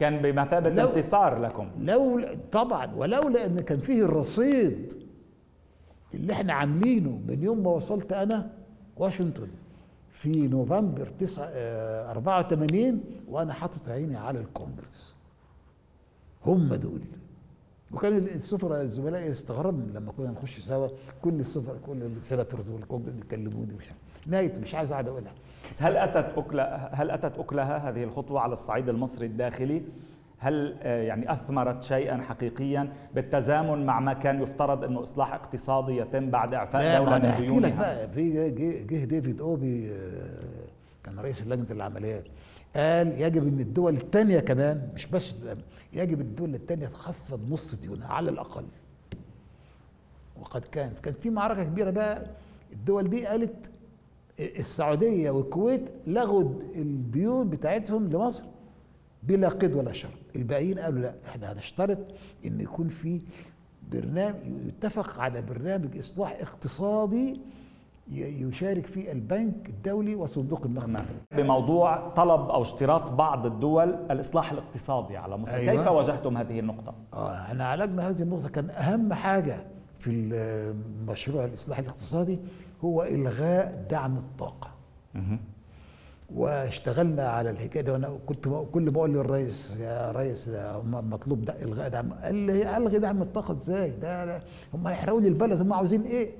كان 0.00 0.22
بمثابة 0.22 0.70
لو- 0.70 0.88
انتصار 0.88 1.38
لكم. 1.40 1.70
لو 1.80 2.20
طبعا. 2.52 2.94
ولولا 2.94 3.46
إن 3.46 3.60
كان 3.60 3.78
فيه 3.78 4.02
الرصيد 4.04 4.92
اللي 6.16 6.32
إحنا 6.32 6.52
عاملينه 6.52 7.20
من 7.28 7.42
يوم 7.42 7.62
ما 7.62 7.70
وصلت 7.70 8.12
أنا 8.12 8.50
واشنطن 8.96 9.48
في 10.12 10.48
نوفمبر 10.48 11.08
9 11.20 11.44
آه، 11.44 12.10
84 12.10 13.00
وأنا 13.28 13.52
حاطط 13.52 13.88
عيني 13.88 14.16
على 14.16 14.38
الكونجرس 14.40 15.14
هم 16.46 16.74
دول. 16.74 17.00
وكان 17.92 18.16
السفراء 18.16 18.82
الزملاء 18.82 19.30
يستغربوا 19.30 19.82
لما 19.94 20.12
كنا 20.12 20.30
نخش 20.30 20.60
سوا 20.60 20.88
كل 21.22 21.40
السفراء 21.40 21.78
كل 21.86 22.02
السيناتورز 22.02 22.70
والكونجرس 22.70 23.14
بيكلموني 23.14 23.72
عارف 23.72 23.92
نهايته 24.26 24.60
مش 24.60 24.74
عايز 24.74 24.92
اقعد 24.92 25.08
أقولها. 25.08 25.32
هل 25.78 25.96
أتت 25.96 26.38
أكلها 26.38 26.90
هل 26.94 27.10
أتت 27.10 27.38
أكلها 27.38 27.88
هذه 27.90 28.04
الخطوة 28.04 28.40
على 28.40 28.52
الصعيد 28.52 28.88
المصري 28.88 29.26
الداخلي؟ 29.26 29.82
هل 30.38 30.76
آه، 30.82 31.02
يعني 31.02 31.32
أثمرت 31.32 31.82
شيئا 31.82 32.16
حقيقيا 32.22 32.92
بالتزامن 33.14 33.86
مع 33.86 34.00
ما 34.00 34.12
كان 34.12 34.42
يفترض 34.42 34.84
إنه 34.84 35.02
إصلاح 35.02 35.32
اقتصادي 35.34 35.96
يتم 35.96 36.30
بعد 36.30 36.54
إعفاء 36.54 36.98
دولة 36.98 37.18
من 37.18 37.24
أحكي 37.24 37.42
لك 37.42 37.48
ديونها؟ 37.48 37.76
بقى 37.78 38.08
في 38.10 38.50
جه- 38.86 39.04
ديفيد 39.04 39.40
أوبي 39.40 39.90
آه، 39.92 40.66
كان 41.04 41.18
رئيس 41.18 41.42
لجنه 41.42 41.66
العمليات 41.70 42.24
قال 42.76 43.20
يجب 43.20 43.46
إن 43.48 43.60
الدول 43.60 43.94
الثانية 43.96 44.40
كمان 44.40 44.88
مش 44.94 45.06
بس 45.06 45.36
يجب 45.92 46.20
الدول 46.20 46.54
الثانية 46.54 46.86
تخفض 46.86 47.40
نص 47.52 47.74
ديونها 47.74 48.08
على 48.08 48.30
الأقل 48.30 48.64
وقد 50.40 50.60
كان 50.64 50.92
كان 51.02 51.14
في 51.22 51.30
معركة 51.30 51.64
كبيرة 51.64 51.90
بقى 51.90 52.26
الدول 52.72 53.10
دي 53.10 53.26
قالت 53.26 53.70
السعودية 54.40 55.30
والكويت 55.30 55.82
لغوا 56.06 56.42
الديون 56.74 57.48
بتاعتهم 57.50 58.08
لمصر 58.08 58.42
بلا 59.28 59.48
قيد 59.48 59.74
ولا 59.74 59.92
شرط 59.92 60.10
الباقيين 60.36 60.78
قالوا 60.78 61.00
لا 61.00 61.14
إحنا 61.28 61.52
هنشترط 61.52 61.98
إن 62.46 62.60
يكون 62.60 62.88
في 62.88 63.22
برنامج 63.92 64.36
يتفق 64.66 65.20
على 65.20 65.42
برنامج 65.42 65.98
إصلاح 65.98 66.36
اقتصادي 66.40 67.40
يشارك 68.12 68.86
فيه 68.86 69.12
البنك 69.12 69.68
الدولي 69.68 70.14
وصندوق 70.14 70.64
النقد 70.64 70.88
نعم. 70.88 71.02
الدولي 71.02 71.42
بموضوع 71.42 72.08
طلب 72.08 72.50
أو 72.50 72.62
اشتراط 72.62 73.10
بعض 73.10 73.46
الدول 73.46 73.88
الإصلاح 74.10 74.52
الاقتصادي 74.52 75.16
على 75.16 75.36
مصر، 75.36 75.54
أيوة. 75.54 75.74
كيف 75.76 75.86
واجهتم 75.92 76.36
هذه 76.36 76.60
النقطة؟ 76.60 76.94
آه 77.14 77.40
إحنا 77.40 77.64
عالجنا 77.64 78.08
هذه 78.08 78.22
النقطة 78.22 78.48
كان 78.48 78.70
أهم 78.70 79.12
حاجة 79.12 79.66
في 79.98 80.10
مشروع 81.08 81.44
الإصلاح 81.44 81.78
الاقتصادي 81.78 82.38
هو 82.84 83.02
إلغاء 83.02 83.86
دعم 83.90 84.16
الطاقة 84.16 84.70
واشتغلنا 86.34 87.22
على 87.28 87.50
الحكاية 87.50 87.82
دي. 87.82 87.90
وأنا 87.90 88.18
كنت 88.26 88.44
كل 88.72 88.90
ما 88.90 88.96
أقول 88.98 89.14
للرئيس 89.14 89.70
يا 89.80 90.12
ريس 90.12 90.48
مطلوب 90.84 91.44
ده 91.44 91.62
إلغاء 91.62 91.88
دعم 91.88 92.12
قال 92.12 92.34
لي 92.34 92.76
ألغي 92.76 92.98
دعم 92.98 93.22
الطاقة 93.22 93.52
إزاي؟ 93.54 93.90
ده, 93.90 94.42
هم 94.74 94.86
هيحرقوا 94.86 95.20
لي 95.20 95.28
البلد 95.28 95.60
هم 95.60 95.72
عاوزين 95.72 96.02
إيه؟ 96.02 96.30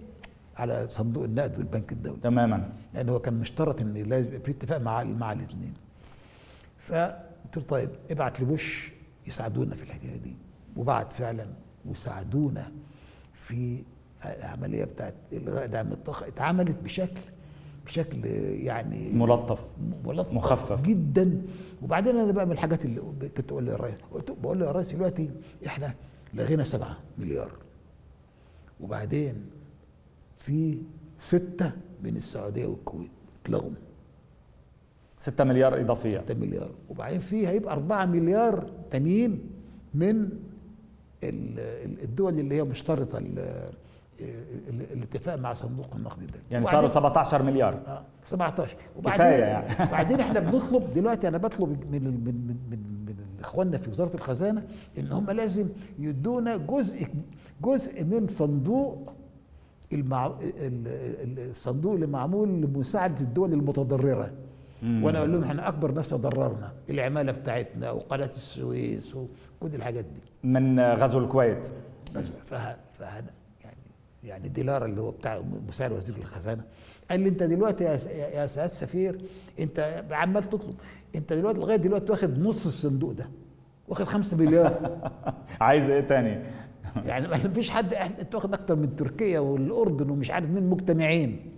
على 0.57 0.88
صندوق 0.88 1.25
النقد 1.25 1.59
والبنك 1.59 1.93
الدولي. 1.93 2.21
تماما. 2.21 2.73
يعني 2.95 3.11
هو 3.11 3.19
كان 3.19 3.35
مشترط 3.35 3.81
إن 3.81 3.93
لازم 3.95 4.28
يبقى 4.28 4.40
في 4.40 4.50
اتفاق 4.50 4.78
مع 4.78 5.05
مع 5.05 5.33
الاثنين 5.33 5.75
فقلت 6.78 7.57
له 7.57 7.62
طيب 7.69 7.90
ابعت 8.11 8.40
لبوش 8.40 8.93
يساعدونا 9.26 9.75
في 9.75 9.83
الحكاية 9.83 10.16
دي. 10.16 10.37
وبعت 10.76 11.12
فعلا 11.12 11.47
وساعدونا 11.87 12.73
في 13.35 13.83
العملية 14.25 14.85
بتاعت 14.85 15.14
إلغاء 15.33 15.66
دعم 15.66 15.93
الطاقة. 15.93 16.28
اتعملت 16.28 16.76
بشكل 16.85 17.21
بشكل 17.87 18.25
يعني 18.64 19.11
ملطف 19.12 19.59
ملطف 20.05 20.33
مخفف. 20.33 20.81
جدا. 20.83 21.43
وبعدين 21.83 22.16
أنا 22.16 22.33
بقى 22.33 22.47
من 22.47 22.52
الحاجات 22.52 22.85
اللي 22.85 23.00
كنت 23.37 23.52
أقول 23.52 23.64
للرئيس 23.66 23.95
قلت 24.12 24.31
بقول 24.31 24.61
له 24.61 24.66
يا 24.66 24.73
ريس 24.73 24.93
دلوقتي 24.93 25.31
إحنا 25.66 25.95
لغينا 26.35 26.64
سبعة 26.64 26.97
مليار. 27.19 27.50
وبعدين 28.81 29.35
في 30.38 30.78
ستة 31.19 31.73
من 32.02 32.16
السعودية 32.16 32.66
والكويت 32.66 33.11
اتلغوا. 33.45 33.71
6 35.19 35.45
مليار 35.45 35.81
إضافية. 35.81 36.19
6 36.19 36.35
مليار. 36.35 36.71
وبعدين 36.90 37.21
في 37.21 37.49
هيبقى 37.49 37.73
4 37.75 38.07
مليار 38.07 38.71
تانيين 38.90 39.40
من 39.95 40.16
ال- 41.25 41.59
ال- 41.59 42.02
الدول 42.02 42.38
اللي 42.38 42.55
هي 42.55 42.64
مشترطة 42.64 43.19
الاتفاق 44.71 45.35
مع 45.35 45.53
صندوق 45.53 45.95
النقد 45.97 46.23
الدولي 46.23 46.43
يعني 46.51 46.65
وبعدين- 46.65 46.81
صاروا 46.81 46.89
17 46.89 47.43
مليار. 47.43 47.81
آه 47.87 48.05
17 48.25 48.77
كفاية 49.05 49.45
يعني. 49.45 49.91
بعدين 49.93 50.21
إحنا 50.21 50.41
بنطلب 50.41 50.93
دلوقتي 50.93 51.29
أنا 51.29 51.39
بطلب 51.39 51.69
من 51.93 52.05
من 52.05 52.25
من 52.25 52.35
من, 52.71 52.79
من 53.07 53.17
إخواننا 53.41 53.79
في 53.79 53.91
وزارة 53.91 54.15
الخزانة 54.15 54.63
إن 54.99 55.13
هم 55.13 55.31
لازم 55.31 55.69
يدونا 55.99 56.57
جزء 56.57 57.07
جزء 57.63 58.05
من 58.05 58.27
صندوق 58.29 59.13
المع... 59.93 60.27
ال- 60.27 60.33
ال- 61.23 61.51
الصندوق 61.51 61.95
اللي 61.95 62.07
معمول 62.07 62.49
لمساعدة 62.49 63.21
الدول 63.21 63.53
المتضررة. 63.53 64.33
وأنا 64.83 65.19
أقول 65.19 65.33
لهم 65.33 65.43
إحنا 65.45 65.69
أكبر 65.69 65.93
ناس 65.93 66.15
ضررنا 66.15 66.73
العمالة 66.91 67.33
بتاعتنا 67.33 67.91
وقناة 67.91 68.27
السويس 68.37 69.15
وكل 69.15 69.75
الحاجات 69.75 70.05
دي. 70.05 70.21
من 70.49 70.81
غزو 70.81 71.19
الكويت. 71.19 71.69
بس 72.15 72.25
فه... 72.47 72.77
فه... 72.99 73.23
يعني 74.26 74.49
ديلار 74.49 74.85
اللي 74.85 75.00
هو 75.00 75.11
بتاع 75.11 75.42
مساعد 75.68 75.92
وزير 75.92 76.16
الخزانة. 76.16 76.62
قال 77.11 77.21
لي 77.21 77.28
انت 77.28 77.42
دلوقتي 77.42 77.85
يا 77.85 77.97
س- 77.97 78.06
يا 78.06 78.28
يا 78.28 78.47
سعاده 78.47 78.73
السفير 78.73 79.21
انت 79.61 80.04
عمال 80.11 80.45
تطلب. 80.45 80.75
انت 81.14 81.33
دلوقتي 81.33 81.59
لغاية 81.59 81.76
دلوقتي 81.76 82.12
واخد 82.12 82.38
نص 82.38 82.66
الصندوق 82.66 83.12
ده. 83.12 83.28
واخد 83.88 84.04
5 84.04 84.37
مليار. 84.37 85.11
عايز 85.61 85.90
إيه 85.90 86.00
تاني؟ 86.00 86.42
يعني 87.09 87.28
ما 87.28 87.37
فيش 87.38 87.71
حد 87.71 87.95
انت 87.95 88.35
واخد 88.35 88.54
أكتر 88.54 88.76
من 88.76 88.97
تركيا 88.97 89.38
والأردن 89.40 90.11
ومش 90.11 90.30
عارف 90.30 90.50
مين 90.50 90.62
مجتمعين. 90.71 91.52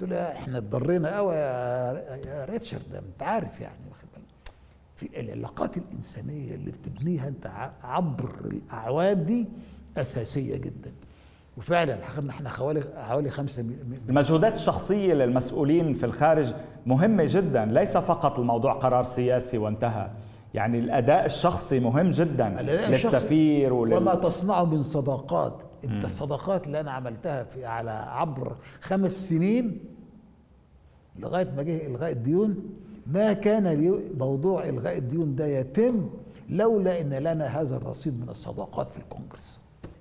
قلت 0.00 0.10
له 0.10 0.16
إحنا 0.16 0.58
اتضرينا 0.58 1.16
قوي 1.16 1.34
يا 1.34 2.44
ريتشارد 2.44 2.94
انت 2.94 3.22
عارف 3.22 3.60
يعني. 3.60 3.78
واخد 3.90 4.06
بالك 4.14 4.54
في 4.96 5.20
العلاقات 5.20 5.76
الإنسانية 5.76 6.54
اللي 6.54 6.70
بتبنيها 6.70 7.28
انت 7.28 7.70
عبر 7.82 8.34
الأعوام 8.44 9.22
دي 9.22 9.46
أساسية 9.96 10.56
جدا. 10.56 10.90
وفعلا 11.60 12.04
حققنا 12.04 12.30
إحنا 12.30 12.48
حوالي 12.48 12.82
حوالي 12.96 13.30
5 13.30 13.64
المجهودات 14.08 14.56
الشخصية 14.56 15.14
للمسؤولين 15.14 15.94
في 15.94 16.06
الخارج 16.06 16.54
مهمة 16.86 17.24
جدا 17.26 17.64
ليس 17.64 17.96
فقط 17.96 18.38
الموضوع 18.38 18.72
قرار 18.72 19.04
سياسي 19.04 19.58
وانتهى. 19.58 20.10
يعني 20.54 20.78
الأداء 20.78 21.24
الشخصي 21.24 21.80
مهم 21.80 22.10
جدا 22.10 22.48
للسفير 22.88 23.72
ولل... 23.72 23.94
وما 23.94 24.14
تصنعه 24.14 24.64
من 24.64 24.82
صداقات. 24.82 25.62
أنت 25.84 26.04
الصداقات 26.04 26.66
اللي 26.66 26.80
أنا 26.80 26.90
عملتها 26.90 27.44
في 27.44 27.66
على 27.66 27.90
عبر 27.90 28.56
خمس 28.80 29.28
سنين 29.28 29.80
لغاية 31.18 31.52
ما 31.56 31.62
جه 31.62 31.86
إلغاء 31.86 32.10
الديون 32.10 32.56
ما 33.06 33.32
كان 33.32 34.00
موضوع 34.18 34.64
إلغاء 34.68 34.98
الديون 34.98 35.34
ده 35.34 35.46
يتم 35.46 36.10
لولا 36.48 37.00
إن 37.00 37.14
لنا 37.14 37.60
هذا 37.60 37.76
الرصيد 37.76 38.20
من 38.20 38.28
الصداقات 38.28 38.90
في 38.90 38.98
الكونغرس. 38.98 39.60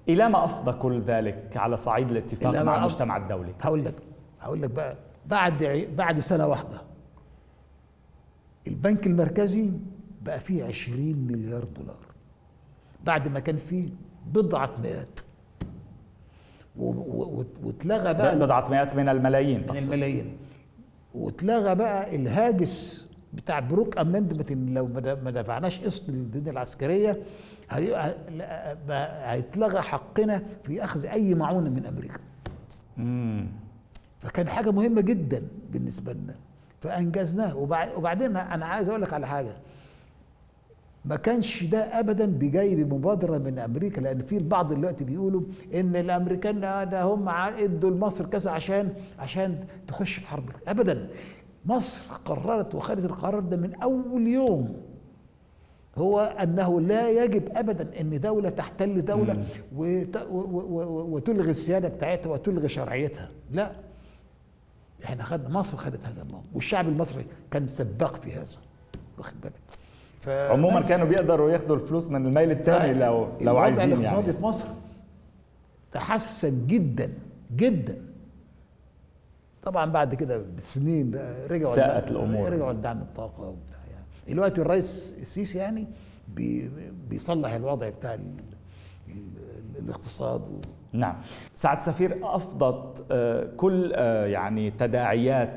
إلى 0.09 0.29
ما 0.29 0.45
أفضى 0.45 0.71
كل 0.71 1.01
ذلك 1.01 1.57
على 1.57 1.77
صعيد 1.77 2.11
الاتفاق 2.11 2.63
مع 2.63 2.75
المجتمع 2.77 3.17
الدولي. 3.17 3.53
هقول 3.61 3.85
لك 3.85 3.95
هقول 4.41 4.61
لك 4.61 4.69
بقى 4.69 4.95
بعد 5.25 5.87
بعد 5.97 6.19
سنة 6.19 6.47
واحدة 6.47 6.81
البنك 8.67 9.07
المركزي 9.07 9.71
بقى 10.21 10.39
فيه 10.39 10.63
20 10.63 10.99
مليار 11.15 11.63
دولار. 11.63 11.99
بعد 13.03 13.27
ما 13.27 13.39
كان 13.39 13.57
فيه 13.57 13.89
بضعة 14.27 14.69
مئات. 14.83 15.19
واتلغى 17.63 18.13
بقى 18.13 18.39
بضعة 18.39 18.69
مئات 18.69 18.95
من 18.95 19.09
الملايين. 19.09 19.65
من 19.69 19.77
الملايين. 19.77 20.37
واتلغى 21.15 21.75
بقى 21.75 22.15
الهاجس 22.15 23.07
بتاع 23.33 23.59
بروك 23.59 23.97
امندمنت 23.97 24.51
إن 24.51 24.73
لو 24.73 24.87
ما 25.23 25.31
دفعناش 25.31 25.79
قسط 25.79 26.09
للدين 26.09 26.47
العسكرية 26.47 27.17
هيتلغى 29.29 29.81
حقنا 29.81 30.43
في 30.63 30.83
أخذ 30.83 31.05
أي 31.05 31.35
معونة 31.35 31.69
من 31.69 31.85
أمريكا. 31.85 32.19
امم 32.97 33.47
فكان 34.19 34.47
حاجة 34.47 34.71
مهمة 34.71 35.01
جدا 35.01 35.43
بالنسبة 35.71 36.13
لنا. 36.13 36.35
فأنجزناه. 36.81 37.57
وبعدين 37.97 38.37
أنا 38.37 38.65
عايز 38.65 38.89
أقول 38.89 39.01
لك 39.01 39.13
على 39.13 39.27
حاجة. 39.27 39.53
ما 41.05 41.15
كانش 41.15 41.63
ده 41.63 41.79
ابدا 41.99 42.25
بجاي 42.25 42.83
بمبادره 42.83 43.37
من 43.37 43.59
أمريكا 43.59 44.01
لأن 44.01 44.21
في 44.21 44.37
البعض 44.37 44.73
دلوقتي 44.73 45.03
بيقولوا 45.03 45.41
إن 45.73 45.95
الأمريكان 45.95 46.59
ده 46.61 47.03
هم 47.03 47.29
إدوا 47.29 47.89
لمصر 47.89 48.25
كذا 48.25 48.51
عشان 48.51 48.93
عشان 49.19 49.65
تخش 49.87 50.13
في 50.13 50.27
حرب. 50.27 50.49
ابدا. 50.67 51.07
مصر 51.69 52.13
قررت 52.25 52.75
وخدت 52.75 53.05
القرار 53.05 53.39
ده 53.39 53.57
من 53.57 53.75
أول 53.75 54.27
يوم. 54.27 54.81
هو 55.97 56.19
أنه 56.19 56.81
لا 56.81 57.09
يجب 57.09 57.43
ابدا 57.55 58.01
إن 58.01 58.19
دولة 58.19 58.49
تحتل 58.49 59.05
دولة 59.05 59.43
وتلغي 61.11 61.51
السيادة 61.51 61.87
بتاعتها 61.87 62.29
وتلغي 62.29 62.69
شرعيتها. 62.69 63.29
لا. 63.51 63.71
إحنا 65.05 65.23
خدنا 65.23 65.49
مصر 65.49 65.77
خدت 65.77 66.05
هذا 66.05 66.21
الموضوع 66.21 66.43
والشعب 66.53 66.87
المصري 66.87 67.25
كان 67.51 67.67
سباق 67.67 68.15
في 68.15 68.33
هذا. 68.33 68.57
واخد 69.17 69.33
بالك؟ 69.41 69.53
عموما 70.27 70.81
كانوا 70.81 71.07
بيقدروا 71.07 71.51
ياخدوا 71.51 71.75
الفلوس 71.75 72.09
من 72.09 72.25
الميل 72.25 72.51
الثاني 72.51 72.93
لو 72.93 73.27
لو 73.41 73.57
عايزين 73.57 73.89
يعني. 73.89 74.01
الاقتصادي 74.01 74.33
في 74.33 74.43
مصر 74.43 74.65
تحسن 75.91 76.67
جدا 76.67 77.13
جدا. 77.55 78.08
طبعا 79.69 79.85
بعد 79.85 80.15
كده 80.15 80.45
بسنين 80.57 81.11
بقى 81.11 81.47
رجعوا 81.47 81.75
ساءت 81.75 82.11
الأمور. 82.11 82.53
رجعوا 82.53 82.73
لدعم 82.73 83.01
الطاقة 83.01 83.41
وبتاع 83.47 83.79
يعني. 83.91 84.33
دلوقتي 84.33 84.61
الرئيس 84.61 85.15
السيسي 85.21 85.57
يعني 85.57 85.87
بي 86.27 86.69
بيصلح 87.09 87.51
الوضع 87.51 87.89
بتاع 87.89 88.13
ال 88.13 88.33
ال 89.07 89.79
الاقتصاد 89.79 90.41
و 90.41 90.61
نعم. 90.93 91.15
سعد 91.55 91.81
سفير 91.81 92.19
أفضت 92.35 93.05
آه، 93.11 93.49
كل 93.57 93.91
آه، 93.95 94.25
يعني 94.25 94.71
تداعيات 94.71 95.53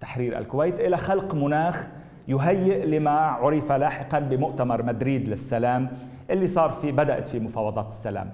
تحرير 0.00 0.38
الكويت 0.38 0.80
إلى 0.80 0.96
خلق 0.96 1.34
مناخ 1.34 1.88
يهيئ 2.28 2.86
لما 2.86 3.10
عرف 3.10 3.72
لاحقا 3.72 4.18
بمؤتمر 4.18 4.82
مدريد 4.82 5.28
للسلام 5.28 5.90
اللي 6.30 6.46
صار 6.46 6.72
في 6.72 6.92
بدأت 6.92 7.26
في 7.26 7.40
مفاوضات 7.40 7.88
السلام. 7.88 8.30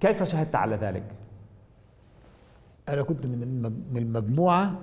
كيف 0.00 0.22
شهدت 0.22 0.54
على 0.54 0.76
ذلك؟ 0.76 1.04
أنا 2.92 3.02
كنت 3.02 3.26
من 3.26 3.62
من 3.92 3.96
المجموعة 3.96 4.78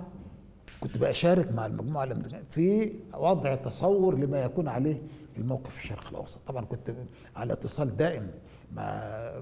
كنت 0.80 0.98
بشارك 0.98 1.52
مع 1.52 1.66
الأمريكية 2.04 2.44
في 2.52 2.94
وضع 3.14 3.56
تصور 3.56 4.18
لما 4.18 4.40
يكون 4.40 4.68
عليه 4.68 5.02
الموقف 5.38 5.70
في 5.70 5.84
الشرق 5.84 6.10
الأوسط. 6.10 6.40
طبعا 6.48 6.66
كنت 6.66 6.94
على 7.36 7.54
اتصال 7.54 7.98
دائم 7.98 8.28
مع 8.76 8.94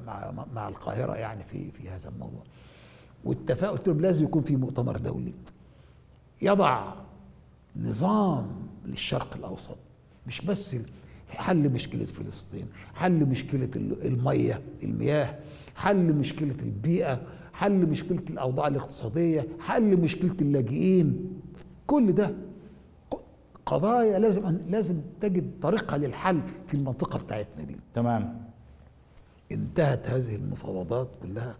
مع 0.06 0.46
مع 0.54 0.68
القاهرة 0.68 1.16
يعني 1.16 1.44
في 1.44 1.72
في 1.72 1.90
هذا 1.90 2.10
الموضوع. 2.10 2.44
واتفق 3.24 3.68
قلت 3.68 3.88
لهم 3.88 4.02
لازم 4.02 4.26
يكون 4.26 4.44
في 4.44 4.56
مؤتمر 4.56 4.98
دولي. 4.98 5.34
يضع 6.42 6.94
نظام 7.76 8.48
للشرق 8.86 9.38
الأوسط. 9.38 9.78
مش 10.28 10.42
بس 10.42 10.76
حل 11.30 11.70
مشكلة 11.72 12.06
فلسطين 12.06 12.68
حل 12.96 13.26
مشكلة 13.26 13.70
الميه 13.76 14.62
المياه 14.84 15.40
حل 15.76 16.14
مشكلة 16.14 16.56
البيئة 16.62 17.22
حل 17.56 17.86
مشكلة 17.86 18.24
الأوضاع 18.30 18.68
الاقتصادية 18.68 19.48
حل 19.60 19.98
مشكلة 19.98 20.36
اللاجئين. 20.42 21.40
كل 21.88 22.12
ده 22.12 22.32
قضايا 23.66 24.20
لازم 24.20 24.58
لازم 24.70 25.02
تجد 25.22 25.52
طريقها 25.62 25.98
للحل 25.98 26.42
في 26.68 26.74
المنطقة 26.74 27.20
بتاعتنا 27.20 27.64
دي. 27.64 27.76
تمام. 27.94 28.42
انتهت 29.52 30.10
هذه 30.10 30.36
المفاوضات 30.36 31.08
كلها 31.24 31.56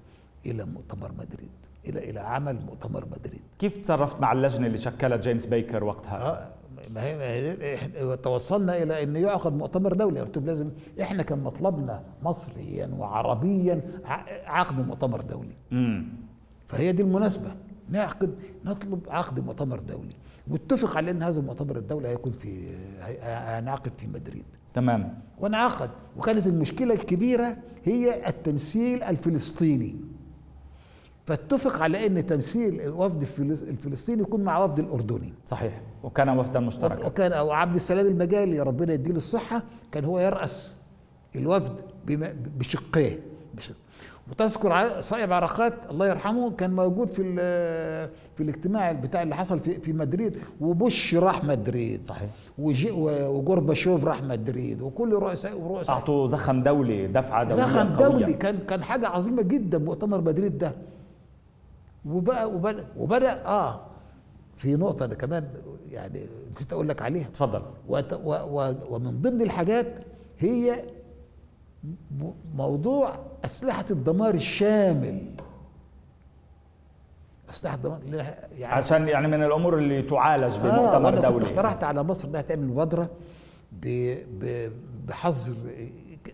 إلى 0.46 0.66
مؤتمر 0.66 1.12
مدريد 1.12 1.50
إلى 1.86 2.10
إلى 2.10 2.20
عمل 2.20 2.60
مؤتمر 2.66 3.06
مدريد. 3.06 3.42
كيف 3.60 3.78
تصرفت 3.78 4.20
مع 4.22 4.32
اللجنة 4.32 4.68
اللي 4.68 4.78
شكلها 4.78 5.18
جيمس 5.18 5.46
بيكر 5.46 5.84
وقتها؟ 5.84 6.18
آه 6.18 6.50
توصلنا 8.24 8.84
إلى 8.84 9.04
إن 9.04 9.16
يعقد 9.16 9.54
مؤتمر 9.54 9.94
دولي. 9.94 10.20
قلت 10.20 10.38
لازم 10.38 10.70
إحنا 11.02 11.24
كان 11.24 11.44
مطلبنا 11.44 12.04
مصريا 12.24 12.88
وعربيا 12.98 13.82
عقد 14.46 14.88
مؤتمر 14.88 15.22
دولي. 15.22 15.56
امم 15.72 16.08
فهي 16.68 16.92
دي 16.92 17.04
المناسبة. 17.04 17.56
نعقد 17.90 18.36
نطلب 18.66 19.00
عقد 19.10 19.40
مؤتمر 19.40 19.80
دولي. 19.80 20.16
واتفق 20.48 20.98
على 20.98 21.12
إن 21.12 21.24
هذا 21.24 21.40
المؤتمر 21.40 21.78
الدولي 21.78 22.08
هيكون 22.08 22.32
في 22.32 22.68
هنعقد 23.22 23.92
في 23.98 24.08
مدريد. 24.08 24.46
تمام. 24.74 25.20
وانعقد 25.40 25.90
وكانت 26.18 26.48
المشكلة 26.48 26.94
الكبيرة 26.94 27.58
هي 27.84 28.28
التمثيل 28.28 29.04
الفلسطيني. 29.04 29.96
فاتفق 31.26 31.82
على 31.82 32.06
إن 32.06 32.26
تمثيل 32.26 32.82
الوفد 32.82 33.28
الفلسطيني 33.44 34.22
يكون 34.22 34.44
مع 34.44 34.64
وفد 34.64 34.80
الأردني. 34.80 35.34
صحيح. 35.48 35.82
وكان 36.04 36.30
وفدا 36.30 36.60
مشتركا. 36.60 37.06
وكان 37.06 37.34
أو 37.34 37.52
عبد 37.52 37.76
السلام 37.76 38.08
المجالي 38.08 38.60
ربنا 38.60 38.94
يديله 38.94 39.18
الصحة 39.18 39.64
كان 39.92 40.06
هو 40.06 40.20
يرأس 40.20 40.76
الوفد 41.36 41.74
بشقيه. 42.58 43.20
وتذكر 44.32 45.02
صائب 45.02 45.34
عرقات 45.34 45.74
الله 45.92 46.08
يرحمه 46.08 46.52
كان 46.52 46.74
موجود 46.74 47.08
في 47.08 47.36
في 48.36 48.44
الاجتماع 48.44 48.92
بتاع 48.92 49.24
اللي 49.24 49.36
حصل 49.36 49.60
في 49.60 49.80
في 49.80 49.94
مدريد 49.94 50.38
وبوش 50.62 51.16
راح 51.16 51.44
مدريد. 51.44 52.02
صحيح. 52.02 52.30
وجورباشوف 52.58 54.06
راح 54.06 54.24
مدريد 54.24 54.82
وكل 54.82 55.14
رؤساء 55.14 55.58
ورؤساء. 55.58 55.96
أعطوا 55.96 56.28
زخم 56.28 56.64
دولي 56.64 57.08
دفعة 57.08 57.44
دولية 57.44 57.64
زخم 57.64 57.94
دولي 57.94 58.34
كان 58.34 58.58
كان 58.70 58.84
حاجة 58.84 59.08
عظيمة 59.08 59.42
جدا 59.42 59.78
مؤتمر 59.78 60.22
مدريد 60.22 60.58
ده. 60.58 60.76
وبقى 62.06 62.50
وبدأ, 62.50 62.86
وبدأ 62.98 63.46
آه 63.46 63.80
في 64.58 64.76
نقطة 64.76 65.06
أنا 65.06 65.14
كمان 65.16 65.48
يعني 65.92 66.26
نسيت 66.56 66.74
أقول 66.74 66.90
لك 66.90 67.02
عليها. 67.02 67.26
اتفضل. 67.28 67.62
ومن 68.90 69.22
ضمن 69.22 69.42
الحاجات 69.42 69.88
هي 70.40 70.84
موضوع 72.56 73.16
أسلحة 73.46 73.86
الدمار 73.92 74.34
الشامل. 74.34 75.22
أسلحة 77.50 77.76
الدمار 77.76 78.00
يعني 78.58 78.74
عشان 78.74 79.08
يعني 79.08 79.28
من 79.28 79.44
الأمور 79.44 79.78
اللي 79.78 80.02
تعالج 80.02 80.58
بمؤتمر 80.58 81.18
آه 81.18 81.30
دولي 81.30 81.46
اقترحت 81.46 81.84
على 81.84 82.04
مصر 82.04 82.28
إنها 82.28 82.42
تعمل 82.42 82.68
مبادرة 82.68 83.10
بحظر 85.08 85.54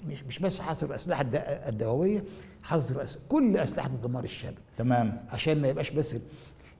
مش 0.07 0.23
مش 0.23 0.39
بس 0.39 0.61
حظر 0.61 0.87
الأسلحة 0.87 1.25
الدووية 1.67 2.23
حظر 2.63 3.05
كل 3.29 3.57
أسلحة 3.57 3.87
الدمار 3.89 4.23
الشامل 4.23 4.57
تمام. 4.77 5.25
عشان 5.29 5.61
ما 5.61 5.67
يبقاش 5.67 5.89
بس 5.91 6.15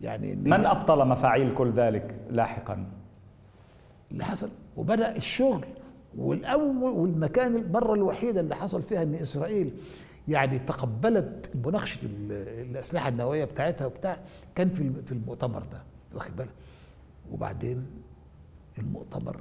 يعني 0.02 0.36
من 0.36 0.54
أبطل 0.54 1.08
مفاعيل 1.08 1.54
كل 1.56 1.72
ذلك 1.72 2.16
لاحقا؟ 2.30 2.86
اللي 4.12 4.24
حصل. 4.26 4.50
وبدأ 4.78 5.16
الشغل 5.16 5.66
والأول 6.18 6.76
والمكان 6.94 7.56
المرة 7.56 7.94
الوحيدة 7.94 8.40
اللي 8.42 8.56
حصل 8.56 8.82
فيها 8.82 9.04
إن 9.04 9.16
إسرائيل 9.16 9.72
يعني 10.28 10.60
تقبلت 10.60 11.52
مناقشة 11.66 12.00
الأسلحة 12.06 13.10
النووية 13.10 13.46
بتاعتها 13.46 13.86
وبتاع 13.86 14.18
كان 14.56 14.70
في 14.70 14.92
في 15.06 15.12
المؤتمر 15.12 15.64
ده 15.64 15.82
واخد 16.16 16.36
بالك؟ 16.36 16.50
وبعدين 17.32 17.86
المؤتمر 18.80 19.38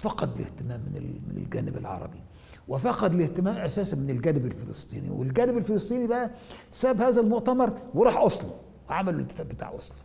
فقد 0.00 0.30
الاهتمام 0.36 0.80
من 0.80 1.20
من 1.28 1.36
الجانب 1.36 1.76
العربي 1.76 2.20
وفقد 2.68 3.14
الاهتمام 3.14 3.56
أساسا 3.56 3.96
من 3.96 4.10
الجانب 4.10 4.46
الفلسطيني 4.46 5.10
والجانب 5.10 5.56
الفلسطيني 5.56 6.06
بقى 6.06 6.30
ساب 6.70 7.00
هذا 7.00 7.20
المؤتمر 7.20 7.72
وراح 7.94 8.16
أوسلو 8.16 8.50
وعملوا 8.90 9.20
الاتفاق 9.20 9.46
بتاع 9.46 9.68
أوسلو. 9.68 9.96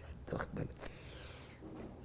يعني 0.00 0.12
أنت 0.24 0.34
واخد 0.34 0.48
بالك. 0.54 0.68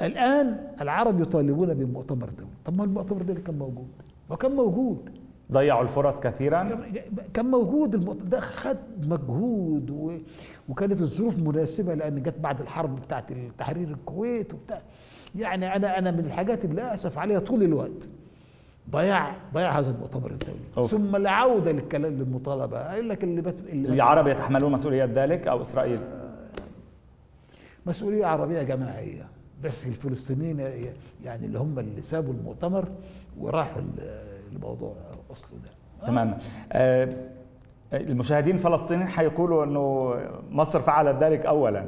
الآن 0.01 0.67
العرب 0.81 1.21
يطالبون 1.21 1.73
بمؤتمر 1.73 2.29
دولي. 2.29 2.51
طب 2.65 2.77
ما 2.77 2.83
المؤتمر 2.83 3.21
الدولي 3.21 3.41
كان 3.41 3.57
موجود؟ 3.57 3.88
وكان 4.29 4.51
موجود. 4.51 5.09
ضيعوا 5.51 5.81
الفرص 5.83 6.19
كثيرا؟ 6.19 6.89
كان 7.33 7.45
موجود. 7.45 7.89
ده 8.29 8.39
خد 8.39 8.77
مجهود 9.07 9.89
و... 9.89 10.17
وكانت 10.69 11.01
الظروف 11.01 11.38
مناسبة 11.38 11.93
لأن 11.93 12.23
جت 12.23 12.38
بعد 12.39 12.62
الحرب 12.62 13.01
بتاعت 13.01 13.33
تحرير 13.57 13.88
الكويت 13.88 14.53
وبتاع. 14.53 14.81
يعني 15.35 15.75
أنا 15.75 15.97
أنا 15.97 16.11
من 16.11 16.19
الحاجات 16.19 16.65
اللي 16.65 16.93
أسف 16.93 17.17
عليها 17.17 17.39
طول 17.39 17.63
الوقت. 17.63 18.09
ضياع 18.91 19.35
ضياع 19.53 19.79
هذا 19.79 19.91
المؤتمر 19.91 20.31
الدولي. 20.31 20.59
أوف. 20.77 20.91
ثم 20.91 21.15
العوده 21.15 21.71
للكلام 21.71 22.13
للمطالبة. 22.13 22.87
قال 22.87 23.07
لك 23.07 23.23
اللي, 23.23 23.41
بت... 23.41 23.55
اللي 23.69 23.89
العرب 23.89 24.27
يتحملون 24.27 24.71
مسؤوليه 24.71 25.09
ذلك 25.13 25.47
أو 25.47 25.61
إسرائيل؟ 25.61 25.99
مسؤولية 27.85 28.25
عربية 28.25 28.63
جماعية. 28.63 29.27
بس 29.63 29.87
الفلسطينيين 29.87 30.59
يعني 31.23 31.45
اللي 31.45 31.59
هم 31.59 31.79
اللي 31.79 32.01
سابوا 32.01 32.33
المؤتمر 32.33 32.87
وراحوا 33.39 33.81
الموضوع 34.51 34.93
أصله 35.31 35.59
ده. 35.63 36.07
تمام 36.07 36.37
آه 36.71 37.15
المشاهدين 37.93 38.55
الفلسطينيين 38.55 39.07
حيقولوا 39.07 39.63
إنه 39.63 40.15
مصر 40.51 40.81
فعلت 40.81 41.23
ذلك 41.23 41.45
اولا. 41.45 41.85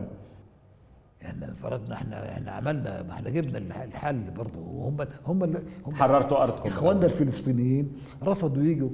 يعني 1.21 1.55
فرضنا 1.55 1.95
إحنا 1.95 2.31
إحنا 2.31 2.51
عملنا 2.51 3.03
ما 3.03 3.13
إحنا 3.13 3.29
جبنا 3.29 3.84
الحل 3.84 4.31
برضه. 4.31 4.60
وهم 4.60 4.97
هم 5.25 5.43
هم 5.86 5.95
حررتوا 5.95 6.43
أرضكم. 6.43 6.69
إخواننا 6.69 7.05
الفلسطينيين 7.05 7.97
رفضوا 8.23 8.63
يجوا. 8.63 8.89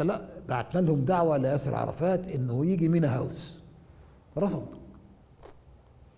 لا 0.00 0.28
بعتنا 0.48 0.80
لهم 0.80 1.04
دعوة 1.04 1.36
لياسر 1.36 1.74
عرفات 1.74 2.28
إنه 2.28 2.66
يجي 2.66 2.88
مينا 2.88 3.16
هاوس. 3.16 3.58
رفض. 4.38 4.66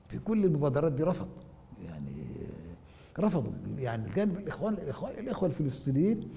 في 0.08 0.18
كل 0.18 0.44
المبادرات 0.44 0.92
دي 0.92 1.02
رفض. 1.02 1.28
يعني 1.84 2.12
رفضوا 3.18 3.52
يعني 3.78 4.06
الجانب 4.06 4.36
الإخوان 4.36 4.74
الإخوان 4.74 5.12
الإخوة 5.18 5.48
الفلسطينيين 5.48 6.28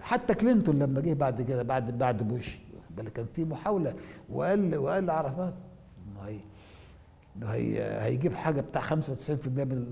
حتى 0.00 0.34
كلينتون 0.34 0.78
لما 0.78 1.00
جه 1.00 1.12
بعد 1.12 1.42
كده 1.42 1.62
بعد 1.62 1.98
بعد 1.98 2.28
بوش 2.28 2.58
بل 2.96 3.08
كان 3.08 3.26
في 3.34 3.44
محاولة 3.44 3.94
وقال 4.30 4.76
وقال 4.76 5.06
لعرفات 5.06 5.54
إنه 7.36 7.46
هي 7.46 8.00
هيجيب 8.02 8.34
حاجة 8.34 8.60
بتاع 8.60 8.82
95% 8.82 8.90
من 9.64 9.86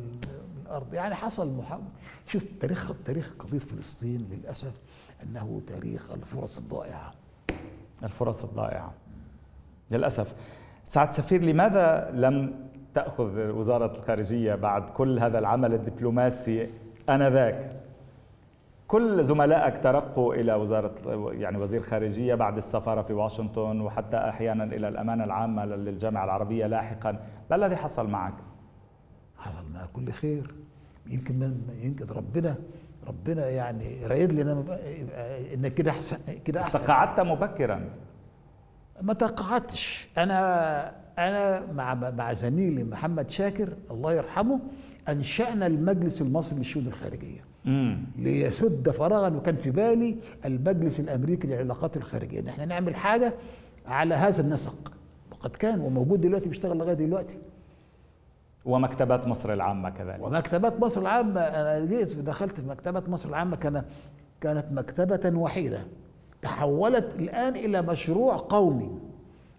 الأرض. 0.67 0.95
يعني 0.95 1.15
حصل 1.15 1.53
محاوله 1.53 1.89
شوف 2.27 2.43
تاريخ 2.61 2.93
تاريخ 3.05 3.35
قضية 3.39 3.59
فلسطين 3.59 4.29
للأسف 4.31 4.73
أنه 5.23 5.63
تاريخ 5.67 6.11
الفرص 6.11 6.59
الضائعة. 6.59 7.15
الفرص 8.03 8.45
الضائعة. 8.45 8.95
للأسف. 9.91 10.35
سعد 10.85 11.13
سفير 11.13 11.43
لماذا 11.43 12.11
لم 12.15 12.55
تأخذ 12.95 13.51
وزارة 13.51 13.99
الخارجية 13.99 14.55
بعد 14.55 14.91
كل 14.91 15.19
هذا 15.19 15.39
العمل 15.39 15.75
الدبلوماسي 15.75 16.71
آنذاك؟ 17.09 17.81
كل 18.95 19.25
زملائك 19.25 19.83
ترقوا 19.83 20.35
إلى 20.35 20.55
وزاره 20.55 20.95
يعني 21.33 21.59
وزير 21.59 21.83
خارجية 21.83 22.35
بعد 22.35 22.57
السفارة 22.57 23.03
في 23.03 23.13
واشنطن 23.13 23.81
وحتى 23.81 24.17
أحيانا 24.17 24.65
إلى 24.65 24.89
الأمانة 24.89 25.25
العامة 25.25 25.65
للجامعة 25.65 26.25
العربية 26.25 26.67
لاحقا. 26.67 27.13
ما 27.51 27.57
الذي 27.57 27.77
حصل 27.77 28.07
معك؟ 28.09 28.35
حصل 29.39 29.65
معك 29.75 29.89
كل 29.93 30.13
خير. 30.13 30.55
يمكن 31.07 31.39
من 31.39 31.79
يمكن 31.83 32.07
ربنا 32.07 32.57
ربنا 33.07 33.49
يعني 33.49 34.07
رايد 34.07 34.33
لي 34.33 34.43
أنا 34.43 34.65
انك 35.55 35.75
كده 35.75 35.91
احسن 35.91 36.19
كده 36.45 36.61
أحسن. 36.61 36.79
تقاعدت 36.79 37.21
مبكرا؟ 37.21 37.91
ما 39.03 39.13
تقاعدتش 39.13 40.09
أنا 40.19 40.93
أنا 41.19 41.73
مع 41.73 41.95
مع 41.95 42.33
زميلي 42.33 42.85
محمد 42.85 43.31
شاكر 43.31 43.69
الله 43.91 44.13
يرحمه 44.13 44.61
أنشأنا 45.09 45.67
المجلس 45.67 46.23
المصري 46.23 46.59
للشؤون 46.59 46.87
الخارجية. 46.87 47.54
مم. 47.65 48.07
ليسد 48.19 48.91
فراغا 48.91 49.29
وكان 49.37 49.57
في 49.57 49.71
بالي 49.71 50.17
المجلس 50.45 51.01
الأمريكي 51.01 51.49
للعلاقات 51.49 51.97
الخارجية. 51.97 52.41
ان 52.41 52.49
إحنا 52.49 52.65
نعمل 52.65 52.95
حاجة 52.97 53.35
على 53.87 54.15
هذا 54.15 54.41
النسق. 54.41 54.93
وقد 55.33 55.51
كان 55.51 55.81
وموجود 55.81 56.21
دلوقتي 56.21 56.49
بيشتغل 56.49 56.77
لغاية 56.79 56.95
دلوقتي. 56.95 57.39
ومكتبات 58.65 59.27
مصر 59.27 59.53
العامة 59.53 59.91
كذلك. 59.91 60.23
ومكتبات 60.23 60.81
مصر 60.81 61.01
العامة 61.01 61.41
أنا 61.41 61.87
جيت 61.87 62.17
دخلت 62.17 62.61
في 62.61 62.67
مكتبه 62.67 63.03
مصر 63.09 63.29
العامة 63.29 63.57
كان 63.57 63.85
كانت 64.41 64.67
مكتبة 64.73 65.39
وحيدة. 65.39 65.81
تحولت 66.43 67.15
الآن 67.19 67.57
إلى 67.57 67.83
مشروع 67.83 68.37
قومي. 68.37 68.99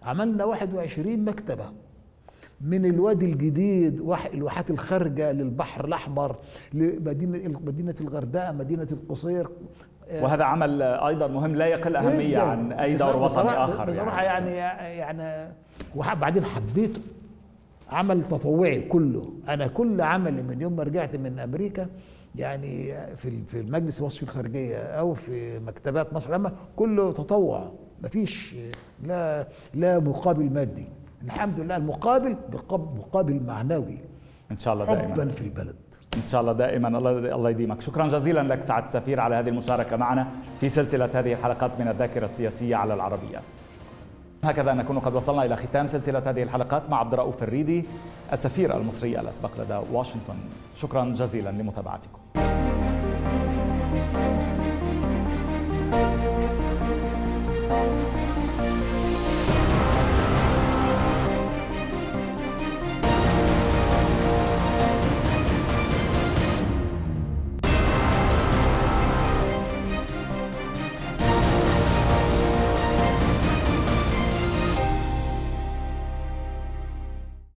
عملنا 0.04 0.46
21 0.46 1.26
مكتبة. 1.26 1.66
من 2.62 2.86
الوادي 2.86 3.26
الجديد 3.26 4.00
الواحات 4.34 4.72
الخارجة 4.72 5.32
للبحر 5.32 5.86
الأحمر 5.86 6.36
لمدينة 6.74 7.60
مدينة 7.66 7.96
الغردقة 8.02 8.52
مدينة 8.52 8.88
القصير. 8.92 9.48
وهذا 10.22 10.44
عمل 10.44 10.82
أيضا 10.82 11.28
مهم 11.28 11.56
لا 11.56 11.66
يقل 11.66 11.96
أهمية 11.96 12.40
عن 12.40 12.72
أي 12.72 12.96
دور 12.96 13.16
وطني 13.16 13.50
آخر 13.50 13.90
بصراحة 13.90 14.24
يعني 14.24 14.52
يعني, 14.52 14.98
يعني 14.98 15.54
وبعدين 15.96 16.46
حبيته 16.46 17.02
عمل 17.90 18.24
تطوعي 18.28 18.80
كله. 18.82 19.34
أنا 19.50 19.68
كل 19.68 20.02
عملي 20.02 20.42
من 20.44 20.62
يوم 20.62 20.76
ما 20.76 20.84
رجعت 20.84 21.16
من 21.16 21.40
أمريكا 21.40 21.88
يعني 22.36 22.94
في 23.16 23.44
في 23.48 23.60
المجلس 23.60 24.00
المصري 24.00 24.24
الخارجية 24.24 24.78
أو 24.78 25.14
في 25.14 25.60
مكتبات 25.60 26.14
مصر 26.14 26.30
العامة 26.30 26.52
كله 26.76 27.12
تطوع. 27.12 27.72
مفيش 28.04 28.56
لا 29.04 29.48
لا 29.74 30.00
مقابل 30.00 30.54
مادي. 30.54 30.86
الحمد 31.26 31.60
لله 31.60 31.78
المقابل 31.78 32.36
مقابل 32.72 33.44
معنوي. 33.48 33.98
ان 34.52 34.58
شاء 34.58 34.74
الله 34.74 34.86
دائما. 34.86 35.14
حبا 35.14 35.28
في 35.28 35.42
البلد. 35.42 35.76
ان 36.16 36.28
شاء 36.28 36.42
الله 36.42 36.54
دائما. 36.54 36.88
الله 36.88 37.12
الله 37.12 37.50
يديمك. 37.50 37.82
شكرا 37.82 38.08
جزيلا 38.08 38.44
لك 38.44 38.62
سعد 38.62 38.90
سفير 38.90 39.20
على 39.20 39.36
هذه 39.36 39.50
المشاركة 39.50 39.96
معنا 39.98 40.28
في 40.60 40.70
سلسلة 40.70 41.10
هذه 41.14 41.34
الحلقات 41.34 41.80
من 41.80 41.88
الذاكرة 41.88 42.26
السياسية 42.26 42.76
على 42.76 42.94
العربية. 42.94 43.40
هكذا 44.44 44.74
نكون 44.74 45.00
قد 45.00 45.16
وصلنا 45.16 45.46
إلى 45.46 45.56
ختام 45.56 45.88
سلسلة 45.88 46.20
هذه 46.26 46.44
الحلقات 46.44 46.90
مع 46.90 47.00
عبد 47.00 47.14
الرؤوف 47.14 47.44
الريدي 47.44 47.86
السفير 48.34 48.78
المصري 48.78 49.20
الأسبق 49.20 49.50
لدى 49.60 49.80
واشنطن. 49.92 50.36
شكرا 50.76 51.06
جزيلا 51.06 51.50
لمتابعتكم. 51.50 52.20